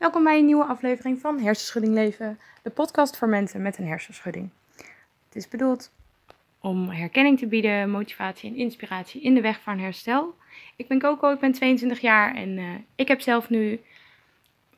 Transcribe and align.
Welkom 0.00 0.24
bij 0.24 0.38
een 0.38 0.44
nieuwe 0.44 0.64
aflevering 0.64 1.20
van 1.20 1.40
Hersenschudding 1.40 1.94
Leven, 1.94 2.38
de 2.62 2.70
podcast 2.70 3.16
voor 3.16 3.28
mensen 3.28 3.62
met 3.62 3.78
een 3.78 3.86
hersenschudding. 3.86 4.50
Het 5.26 5.36
is 5.36 5.48
bedoeld 5.48 5.92
om 6.60 6.88
herkenning 6.88 7.38
te 7.38 7.46
bieden, 7.46 7.90
motivatie 7.90 8.50
en 8.50 8.56
inspiratie 8.56 9.20
in 9.20 9.34
de 9.34 9.40
weg 9.40 9.60
van 9.60 9.78
herstel. 9.78 10.34
Ik 10.76 10.88
ben 10.88 10.98
Coco, 10.98 11.32
ik 11.32 11.38
ben 11.38 11.52
22 11.52 12.00
jaar 12.00 12.34
en 12.34 12.48
uh, 12.48 12.74
ik 12.94 13.08
heb 13.08 13.20
zelf 13.20 13.50
nu 13.50 13.80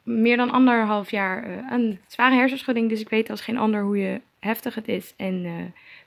meer 0.03 0.37
dan 0.37 0.51
anderhalf 0.51 1.11
jaar 1.11 1.49
uh, 1.49 1.71
een 1.71 2.01
zware 2.07 2.35
hersenschudding, 2.35 2.89
dus 2.89 3.01
ik 3.01 3.09
weet 3.09 3.31
als 3.31 3.41
geen 3.41 3.59
ander 3.59 3.83
hoe 3.83 3.99
je 3.99 4.21
heftig 4.39 4.75
het 4.75 4.89
is 4.89 5.15
en 5.17 5.45
uh, 5.45 5.55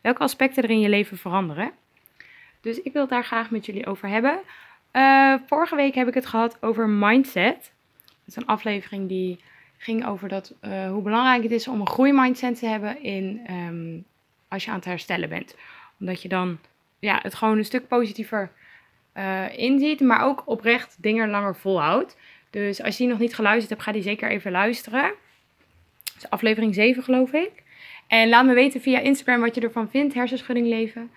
welke 0.02 0.24
aspecten 0.24 0.64
er 0.64 0.70
in 0.70 0.80
je 0.80 0.90
leven 0.90 1.18
veranderen. 1.18 1.72
Dus 2.62 2.82
ik 2.82 2.94
wil 2.94 3.02
het 3.02 3.12
daar 3.12 3.26
graag 3.26 3.52
met 3.52 3.66
jullie 3.66 3.86
over 3.86 4.10
hebben. 4.10 4.40
vorige 5.48 5.76
week 5.76 5.96
heb 5.96 6.08
ik 6.08 6.14
het 6.14 6.26
gehad 6.26 6.58
over 6.62 6.90
mindset. 6.90 7.74
Is 8.26 8.36
een 8.36 8.46
aflevering 8.46 9.08
die 9.08 9.40
ging 9.78 10.06
over 10.06 10.30
dat, 10.30 10.54
uh, 10.62 10.90
hoe 10.90 11.02
belangrijk 11.02 11.44
het 11.44 11.52
is 11.52 11.68
om 11.68 11.80
een 11.80 11.88
groeimindset 11.88 12.60
te 12.60 12.66
hebben 12.66 13.04
in, 13.04 13.42
um, 13.50 14.06
als 14.48 14.64
je 14.64 14.70
aan 14.70 14.76
het 14.76 14.86
herstellen 14.86 15.30
bent. 15.30 15.56
Omdat 16.00 16.22
je 16.22 16.28
dan 16.28 16.60
ja, 17.00 17.20
het 17.22 17.36
gewoon 17.36 17.58
een 17.58 17.66
stuk 17.66 17.88
positiever 17.88 18.52
uh, 19.18 19.58
inziet, 19.58 20.00
maar 20.00 20.24
ook 20.24 20.44
oprecht 20.46 20.98
dingen 21.00 21.30
langer 21.30 21.56
volhoudt. 21.56 22.18
Dus 22.50 22.82
als 22.82 22.98
je 22.98 23.04
die 23.04 23.12
nog 23.12 23.22
niet 23.22 23.36
geluisterd 23.36 23.70
hebt, 23.70 23.82
ga 23.82 23.92
die 23.92 24.02
zeker 24.02 24.30
even 24.30 24.52
luisteren. 24.52 25.14
Dat 26.04 26.24
is 26.24 26.30
aflevering 26.30 26.74
7 26.74 27.04
geloof 27.04 27.34
ik. 27.34 27.64
En 28.08 28.30
laat 28.30 28.46
me 28.46 28.54
weten 28.54 28.82
via 28.82 29.00
Instagram 29.00 29.42
wat 29.42 29.56
je 29.56 29.62
ervan 29.62 29.90
vindt, 29.90 30.14
hersenschudding 30.14 30.68
leven 30.68 31.12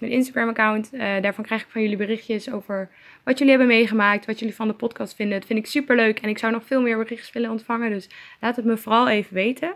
mijn 0.00 0.12
Instagram-account. 0.12 0.90
Uh, 0.92 1.00
daarvan 1.00 1.44
krijg 1.44 1.62
ik 1.62 1.68
van 1.70 1.82
jullie 1.82 1.96
berichtjes 1.96 2.50
over 2.50 2.88
wat 3.22 3.38
jullie 3.38 3.56
hebben 3.56 3.76
meegemaakt, 3.76 4.26
wat 4.26 4.38
jullie 4.38 4.54
van 4.54 4.68
de 4.68 4.74
podcast 4.74 5.14
vinden. 5.14 5.38
Dat 5.38 5.46
vind 5.46 5.58
ik 5.58 5.66
super 5.66 5.96
leuk 5.96 6.18
en 6.18 6.28
ik 6.28 6.38
zou 6.38 6.52
nog 6.52 6.64
veel 6.64 6.82
meer 6.82 6.98
berichtjes 6.98 7.32
willen 7.32 7.50
ontvangen. 7.50 7.90
Dus 7.90 8.08
laat 8.40 8.56
het 8.56 8.64
me 8.64 8.76
vooral 8.76 9.08
even 9.08 9.34
weten. 9.34 9.72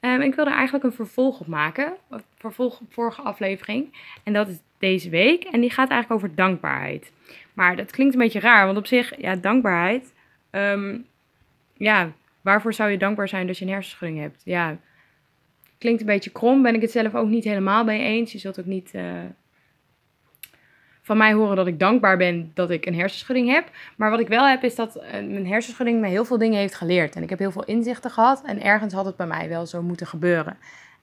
Um, 0.00 0.20
ik 0.20 0.34
wil 0.34 0.46
er 0.46 0.52
eigenlijk 0.52 0.84
een 0.84 0.92
vervolg 0.92 1.40
op 1.40 1.46
maken. 1.46 1.92
Vervolg 2.36 2.80
op 2.80 2.92
vorige 2.92 3.22
aflevering. 3.22 3.94
En 4.22 4.32
dat 4.32 4.48
is 4.48 4.58
deze 4.78 5.10
week. 5.10 5.44
En 5.44 5.60
die 5.60 5.70
gaat 5.70 5.90
eigenlijk 5.90 6.22
over 6.22 6.36
dankbaarheid. 6.36 7.12
Maar 7.52 7.76
dat 7.76 7.90
klinkt 7.90 8.14
een 8.14 8.20
beetje 8.20 8.40
raar, 8.40 8.66
want 8.66 8.78
op 8.78 8.86
zich, 8.86 9.20
ja, 9.20 9.34
dankbaarheid. 9.34 10.12
Um, 10.50 11.06
ja, 11.76 12.12
waarvoor 12.40 12.74
zou 12.74 12.90
je 12.90 12.98
dankbaar 12.98 13.28
zijn 13.28 13.46
dat 13.46 13.58
je 13.58 13.64
een 13.64 13.70
hersenschudding 13.70 14.20
hebt? 14.20 14.42
Ja, 14.44 14.76
klinkt 15.78 16.00
een 16.00 16.06
beetje 16.06 16.30
krom. 16.30 16.62
Ben 16.62 16.74
ik 16.74 16.80
het 16.80 16.90
zelf 16.90 17.14
ook 17.14 17.28
niet 17.28 17.44
helemaal 17.44 17.84
mee 17.84 18.00
eens. 18.00 18.32
Je 18.32 18.38
zult 18.38 18.60
ook 18.60 18.66
niet 18.66 18.90
uh, 18.94 19.02
van 21.08 21.16
mij 21.16 21.32
horen 21.32 21.56
dat 21.56 21.66
ik 21.66 21.78
dankbaar 21.78 22.16
ben 22.16 22.50
dat 22.54 22.70
ik 22.70 22.86
een 22.86 22.94
hersenschudding 22.94 23.48
heb. 23.48 23.70
Maar 23.96 24.10
wat 24.10 24.20
ik 24.20 24.28
wel 24.28 24.46
heb, 24.46 24.62
is 24.62 24.74
dat 24.74 24.96
uh, 24.96 25.02
mijn 25.12 25.46
hersenschudding 25.46 26.00
me 26.00 26.08
heel 26.08 26.24
veel 26.24 26.38
dingen 26.38 26.58
heeft 26.58 26.74
geleerd. 26.74 27.16
En 27.16 27.22
ik 27.22 27.30
heb 27.30 27.38
heel 27.38 27.50
veel 27.50 27.64
inzichten 27.64 28.10
gehad. 28.10 28.42
En 28.44 28.62
ergens 28.62 28.92
had 28.92 29.04
het 29.04 29.16
bij 29.16 29.26
mij 29.26 29.48
wel 29.48 29.66
zo 29.66 29.82
moeten 29.82 30.06
gebeuren. 30.06 30.56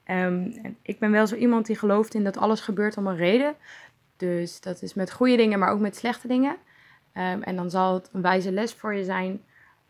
Um, 0.07 0.53
ik 0.81 0.99
ben 0.99 1.11
wel 1.11 1.27
zo 1.27 1.35
iemand 1.35 1.65
die 1.65 1.77
gelooft 1.77 2.13
in 2.13 2.23
dat 2.23 2.37
alles 2.37 2.61
gebeurt 2.61 2.97
om 2.97 3.07
een 3.07 3.15
reden. 3.15 3.55
Dus 4.17 4.61
dat 4.61 4.81
is 4.81 4.93
met 4.93 5.11
goede 5.11 5.35
dingen, 5.35 5.59
maar 5.59 5.69
ook 5.69 5.79
met 5.79 5.95
slechte 5.95 6.27
dingen. 6.27 6.55
Um, 7.13 7.43
en 7.43 7.55
dan 7.55 7.69
zal 7.69 7.93
het 7.93 8.09
een 8.13 8.21
wijze 8.21 8.51
les 8.51 8.73
voor 8.73 8.93
je 8.93 9.03
zijn. 9.03 9.41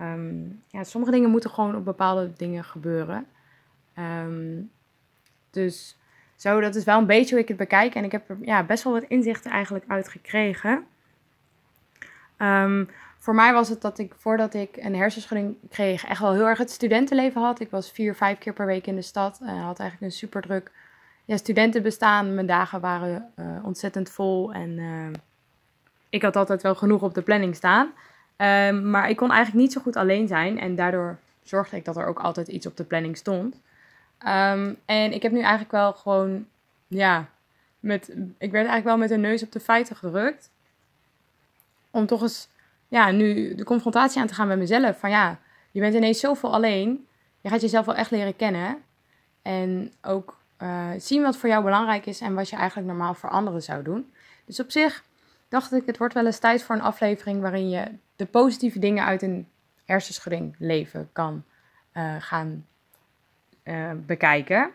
Um, 0.01 0.61
ja, 0.67 0.83
sommige 0.83 1.11
dingen 1.13 1.29
moeten 1.29 1.49
gewoon 1.49 1.75
op 1.75 1.85
bepaalde 1.85 2.33
dingen 2.37 2.63
gebeuren. 2.63 3.25
Dus 5.49 5.97
zo, 6.35 6.59
dat 6.59 6.75
is 6.75 6.83
wel 6.83 6.97
een 6.97 7.05
beetje 7.05 7.33
hoe 7.33 7.43
ik 7.43 7.47
het 7.47 7.57
bekijk. 7.57 7.95
En 7.95 8.03
ik 8.03 8.11
heb 8.11 8.29
er 8.29 8.37
ja, 8.41 8.63
best 8.63 8.83
wel 8.83 8.93
wat 8.93 9.03
inzichten 9.03 9.51
eigenlijk 9.51 9.85
uit 9.87 10.09
gekregen. 10.09 10.85
Um, 12.37 12.89
voor 13.17 13.35
mij 13.35 13.53
was 13.53 13.69
het 13.69 13.81
dat 13.81 13.99
ik 13.99 14.13
voordat 14.17 14.53
ik 14.53 14.77
een 14.77 14.95
hersenschudding 14.95 15.55
kreeg, 15.69 16.05
echt 16.05 16.21
wel 16.21 16.33
heel 16.33 16.47
erg 16.47 16.57
het 16.57 16.71
studentenleven 16.71 17.41
had. 17.41 17.59
Ik 17.59 17.69
was 17.69 17.91
vier, 17.91 18.15
vijf 18.15 18.37
keer 18.37 18.53
per 18.53 18.65
week 18.65 18.87
in 18.87 18.95
de 18.95 19.01
stad 19.01 19.39
en 19.41 19.57
had 19.57 19.79
eigenlijk 19.79 20.11
een 20.11 20.17
super 20.17 20.41
druk 20.41 20.71
ja, 21.25 21.37
studentenbestaan. 21.37 22.33
Mijn 22.33 22.47
dagen 22.47 22.79
waren 22.79 23.31
uh, 23.35 23.45
ontzettend 23.63 24.09
vol 24.09 24.53
en 24.53 24.77
uh, 24.77 25.07
ik 26.09 26.21
had 26.21 26.35
altijd 26.35 26.61
wel 26.61 26.75
genoeg 26.75 27.01
op 27.01 27.13
de 27.13 27.21
planning 27.21 27.55
staan. 27.55 27.85
Um, 28.37 28.89
maar 28.89 29.09
ik 29.09 29.15
kon 29.15 29.31
eigenlijk 29.31 29.61
niet 29.63 29.73
zo 29.73 29.81
goed 29.81 29.95
alleen 29.95 30.27
zijn 30.27 30.59
en 30.59 30.75
daardoor 30.75 31.17
zorgde 31.43 31.77
ik 31.77 31.85
dat 31.85 31.97
er 31.97 32.05
ook 32.05 32.19
altijd 32.19 32.47
iets 32.47 32.65
op 32.65 32.77
de 32.77 32.83
planning 32.83 33.17
stond. 33.17 33.61
Um, 34.19 34.77
en 34.85 35.13
ik 35.13 35.21
heb 35.21 35.31
nu 35.31 35.39
eigenlijk 35.39 35.71
wel 35.71 35.93
gewoon, 35.93 36.47
ja, 36.87 37.29
met, 37.79 38.09
ik 38.37 38.51
werd 38.51 38.67
eigenlijk 38.67 38.85
wel 38.85 38.97
met 38.97 39.11
een 39.11 39.21
neus 39.21 39.43
op 39.43 39.51
de 39.51 39.59
feiten 39.59 39.95
gedrukt. 39.95 40.49
Om 41.91 42.05
toch 42.05 42.21
eens, 42.21 42.49
ja, 42.87 43.11
nu 43.11 43.55
de 43.55 43.63
confrontatie 43.63 44.21
aan 44.21 44.27
te 44.27 44.33
gaan 44.33 44.47
met 44.47 44.57
mezelf. 44.57 44.99
Van 44.99 45.09
ja, 45.09 45.39
je 45.71 45.79
bent 45.79 45.95
ineens 45.95 46.19
zoveel 46.19 46.53
alleen. 46.53 47.07
Je 47.41 47.49
gaat 47.49 47.61
jezelf 47.61 47.85
wel 47.85 47.95
echt 47.95 48.11
leren 48.11 48.35
kennen. 48.35 48.77
En 49.41 49.93
ook 50.01 50.37
uh, 50.61 50.89
zien 50.97 51.21
wat 51.21 51.37
voor 51.37 51.49
jou 51.49 51.63
belangrijk 51.63 52.05
is 52.05 52.21
en 52.21 52.33
wat 52.33 52.49
je 52.49 52.55
eigenlijk 52.55 52.87
normaal 52.87 53.13
voor 53.13 53.29
anderen 53.29 53.61
zou 53.61 53.83
doen. 53.83 54.13
Dus 54.45 54.59
op 54.59 54.71
zich 54.71 55.03
dacht 55.49 55.73
ik, 55.73 55.85
het 55.85 55.97
wordt 55.97 56.13
wel 56.13 56.25
eens 56.25 56.39
tijd 56.39 56.63
voor 56.63 56.75
een 56.75 56.81
aflevering 56.81 57.41
waarin 57.41 57.69
je 57.69 57.91
de 58.15 58.25
positieve 58.25 58.79
dingen 58.79 59.05
uit 59.05 59.21
een 59.21 59.47
hersenschudding 59.85 60.55
leven 60.59 61.09
kan 61.11 61.43
uh, 61.93 62.15
gaan 62.19 62.65
uh, 63.65 63.91
bekijken. 64.05 64.71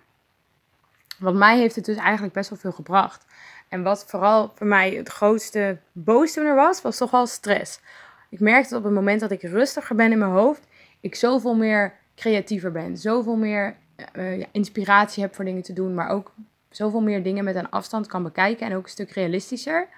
Want 1.19 1.37
mij 1.37 1.59
heeft 1.59 1.77
het 1.77 1.85
dus 1.85 1.97
eigenlijk 1.97 2.35
best 2.35 2.51
wel 2.51 2.59
veel 2.59 2.73
gebracht. 2.73 3.25
En 3.69 3.83
wat 3.83 4.05
vooral 4.07 4.53
voor 4.55 4.67
mij 4.67 4.91
het 4.91 5.09
grootste 5.09 5.79
boosdoener 5.93 6.55
was, 6.55 6.83
was 6.83 6.97
toch 6.97 7.11
wel 7.11 7.27
stress. 7.27 7.81
Ik 8.29 8.41
merkte 8.41 8.69
dat 8.69 8.79
op 8.79 8.85
het 8.85 8.95
moment 8.95 9.21
dat 9.21 9.31
ik 9.31 9.43
rustiger 9.43 9.97
ben 9.97 10.13
in 10.13 10.19
mijn 10.19 10.31
hoofd, 10.31 10.67
ik 11.01 11.15
zoveel 11.15 11.55
meer 11.55 11.95
creatiever 12.17 12.73
ben. 12.73 12.97
Zoveel 12.97 13.37
meer 13.37 13.77
uh, 14.13 14.39
ja, 14.39 14.47
inspiratie 14.53 15.23
heb 15.23 15.35
voor 15.35 15.45
dingen 15.45 15.63
te 15.63 15.73
doen, 15.73 15.95
maar 15.95 16.09
ook 16.09 16.33
zoveel 16.71 17.01
meer 17.01 17.23
dingen 17.23 17.45
met 17.45 17.55
een 17.55 17.71
afstand 17.71 18.07
kan 18.07 18.23
bekijken 18.23 18.67
en 18.67 18.77
ook 18.77 18.85
een 18.85 18.91
stuk 18.91 19.11
realistischer. 19.11 19.89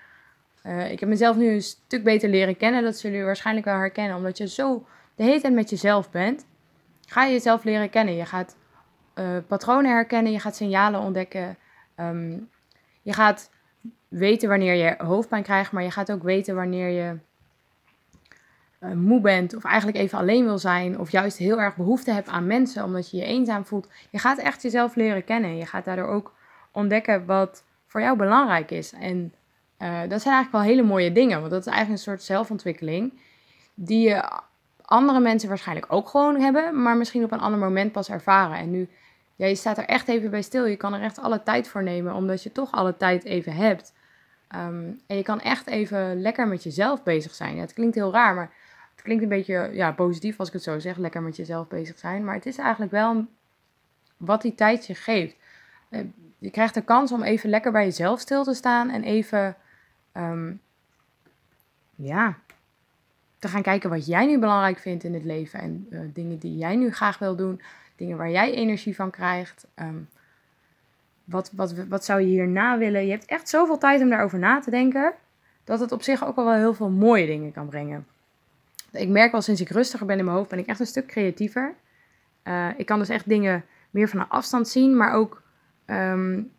Ik 0.88 1.00
heb 1.00 1.08
mezelf 1.08 1.36
nu 1.36 1.48
een 1.48 1.62
stuk 1.62 2.04
beter 2.04 2.28
leren 2.28 2.56
kennen. 2.56 2.82
Dat 2.82 2.96
zullen 2.96 3.10
jullie 3.10 3.26
waarschijnlijk 3.26 3.66
wel 3.66 3.78
herkennen. 3.78 4.16
Omdat 4.16 4.38
je 4.38 4.48
zo 4.48 4.86
de 5.14 5.22
hele 5.22 5.40
tijd 5.40 5.54
met 5.54 5.70
jezelf 5.70 6.10
bent, 6.10 6.44
ga 7.06 7.24
je 7.24 7.32
jezelf 7.32 7.64
leren 7.64 7.90
kennen. 7.90 8.16
Je 8.16 8.24
gaat 8.24 8.56
uh, 9.14 9.26
patronen 9.46 9.90
herkennen, 9.90 10.32
je 10.32 10.40
gaat 10.40 10.56
signalen 10.56 11.00
ontdekken. 11.00 11.56
Um, 11.96 12.48
je 13.02 13.12
gaat 13.12 13.50
weten 14.08 14.48
wanneer 14.48 14.74
je 14.74 14.94
hoofdpijn 14.98 15.42
krijgt, 15.42 15.72
maar 15.72 15.82
je 15.82 15.90
gaat 15.90 16.12
ook 16.12 16.22
weten 16.22 16.54
wanneer 16.54 16.88
je 16.88 17.18
uh, 18.80 18.92
moe 18.92 19.20
bent 19.20 19.56
of 19.56 19.64
eigenlijk 19.64 19.96
even 19.96 20.18
alleen 20.18 20.44
wil 20.44 20.58
zijn 20.58 20.98
of 20.98 21.10
juist 21.10 21.36
heel 21.38 21.60
erg 21.60 21.76
behoefte 21.76 22.10
hebt 22.10 22.28
aan 22.28 22.46
mensen 22.46 22.84
omdat 22.84 23.10
je 23.10 23.16
je 23.16 23.24
eenzaam 23.24 23.64
voelt. 23.64 23.88
Je 24.10 24.18
gaat 24.18 24.38
echt 24.38 24.62
jezelf 24.62 24.94
leren 24.94 25.24
kennen. 25.24 25.56
Je 25.56 25.66
gaat 25.66 25.84
daardoor 25.84 26.08
ook 26.08 26.34
ontdekken 26.72 27.26
wat 27.26 27.64
voor 27.86 28.00
jou 28.00 28.16
belangrijk 28.16 28.70
is. 28.70 28.92
En 28.92 29.34
uh, 29.78 30.00
dat 30.08 30.22
zijn 30.22 30.34
eigenlijk 30.34 30.52
wel 30.52 30.60
hele 30.60 30.82
mooie 30.82 31.12
dingen, 31.12 31.38
want 31.38 31.50
dat 31.50 31.60
is 31.60 31.66
eigenlijk 31.66 31.98
een 31.98 32.04
soort 32.04 32.22
zelfontwikkeling 32.22 33.12
die 33.74 34.08
je 34.08 34.30
andere 34.82 35.20
mensen 35.20 35.48
waarschijnlijk 35.48 35.92
ook 35.92 36.08
gewoon 36.08 36.40
hebben, 36.40 36.82
maar 36.82 36.96
misschien 36.96 37.24
op 37.24 37.32
een 37.32 37.40
ander 37.40 37.58
moment 37.60 37.92
pas 37.92 38.10
ervaren. 38.10 38.56
En 38.56 38.70
nu 38.70 38.88
ja, 39.42 39.48
je 39.48 39.54
staat 39.54 39.78
er 39.78 39.84
echt 39.84 40.08
even 40.08 40.30
bij 40.30 40.42
stil. 40.42 40.66
Je 40.66 40.76
kan 40.76 40.94
er 40.94 41.00
echt 41.00 41.18
alle 41.18 41.42
tijd 41.42 41.68
voor 41.68 41.82
nemen, 41.82 42.14
omdat 42.14 42.42
je 42.42 42.52
toch 42.52 42.72
alle 42.72 42.96
tijd 42.96 43.24
even 43.24 43.54
hebt. 43.54 43.92
Um, 44.54 45.00
en 45.06 45.16
je 45.16 45.22
kan 45.22 45.40
echt 45.40 45.66
even 45.66 46.20
lekker 46.20 46.48
met 46.48 46.62
jezelf 46.62 47.02
bezig 47.02 47.34
zijn. 47.34 47.58
Het 47.58 47.72
klinkt 47.72 47.94
heel 47.94 48.12
raar, 48.12 48.34
maar 48.34 48.52
het 48.94 49.02
klinkt 49.02 49.22
een 49.22 49.28
beetje 49.28 49.70
ja, 49.72 49.92
positief 49.92 50.38
als 50.38 50.48
ik 50.48 50.54
het 50.54 50.62
zo 50.62 50.78
zeg. 50.78 50.96
Lekker 50.96 51.22
met 51.22 51.36
jezelf 51.36 51.68
bezig 51.68 51.98
zijn. 51.98 52.24
Maar 52.24 52.34
het 52.34 52.46
is 52.46 52.58
eigenlijk 52.58 52.92
wel 52.92 53.26
wat 54.16 54.42
die 54.42 54.54
tijd 54.54 54.86
je 54.86 54.94
geeft. 54.94 55.36
Uh, 55.90 56.00
je 56.38 56.50
krijgt 56.50 56.74
de 56.74 56.82
kans 56.82 57.12
om 57.12 57.22
even 57.22 57.50
lekker 57.50 57.72
bij 57.72 57.84
jezelf 57.84 58.20
stil 58.20 58.44
te 58.44 58.54
staan 58.54 58.90
en 58.90 59.02
even, 59.02 59.56
um, 60.16 60.60
ja, 61.94 62.38
te 63.38 63.48
gaan 63.48 63.62
kijken 63.62 63.90
wat 63.90 64.06
jij 64.06 64.26
nu 64.26 64.38
belangrijk 64.38 64.78
vindt 64.78 65.04
in 65.04 65.14
het 65.14 65.24
leven 65.24 65.60
en 65.60 65.86
uh, 65.90 66.00
dingen 66.12 66.38
die 66.38 66.56
jij 66.56 66.76
nu 66.76 66.92
graag 66.92 67.18
wil 67.18 67.36
doen 67.36 67.60
dingen 67.96 68.16
waar 68.16 68.30
jij 68.30 68.52
energie 68.52 68.94
van 68.94 69.10
krijgt. 69.10 69.66
Um, 69.76 70.08
wat, 71.24 71.50
wat, 71.54 71.74
wat 71.88 72.04
zou 72.04 72.20
je 72.20 72.26
hierna 72.26 72.78
willen? 72.78 73.04
Je 73.04 73.10
hebt 73.10 73.24
echt 73.24 73.48
zoveel 73.48 73.78
tijd 73.78 74.00
om 74.00 74.08
daarover 74.08 74.38
na 74.38 74.60
te 74.60 74.70
denken, 74.70 75.14
dat 75.64 75.80
het 75.80 75.92
op 75.92 76.02
zich 76.02 76.24
ook 76.24 76.36
al 76.36 76.44
wel 76.44 76.54
heel 76.54 76.74
veel 76.74 76.90
mooie 76.90 77.26
dingen 77.26 77.52
kan 77.52 77.68
brengen. 77.68 78.06
Ik 78.92 79.08
merk 79.08 79.32
wel 79.32 79.40
sinds 79.40 79.60
ik 79.60 79.68
rustiger 79.68 80.06
ben 80.06 80.18
in 80.18 80.24
mijn 80.24 80.36
hoofd, 80.36 80.50
ben 80.50 80.58
ik 80.58 80.66
echt 80.66 80.80
een 80.80 80.86
stuk 80.86 81.06
creatiever. 81.06 81.74
Uh, 82.44 82.68
ik 82.76 82.86
kan 82.86 82.98
dus 82.98 83.08
echt 83.08 83.28
dingen 83.28 83.64
meer 83.90 84.08
van 84.08 84.20
een 84.20 84.28
afstand 84.28 84.68
zien, 84.68 84.96
maar 84.96 85.12
ook 85.12 85.42
um, 85.86 86.50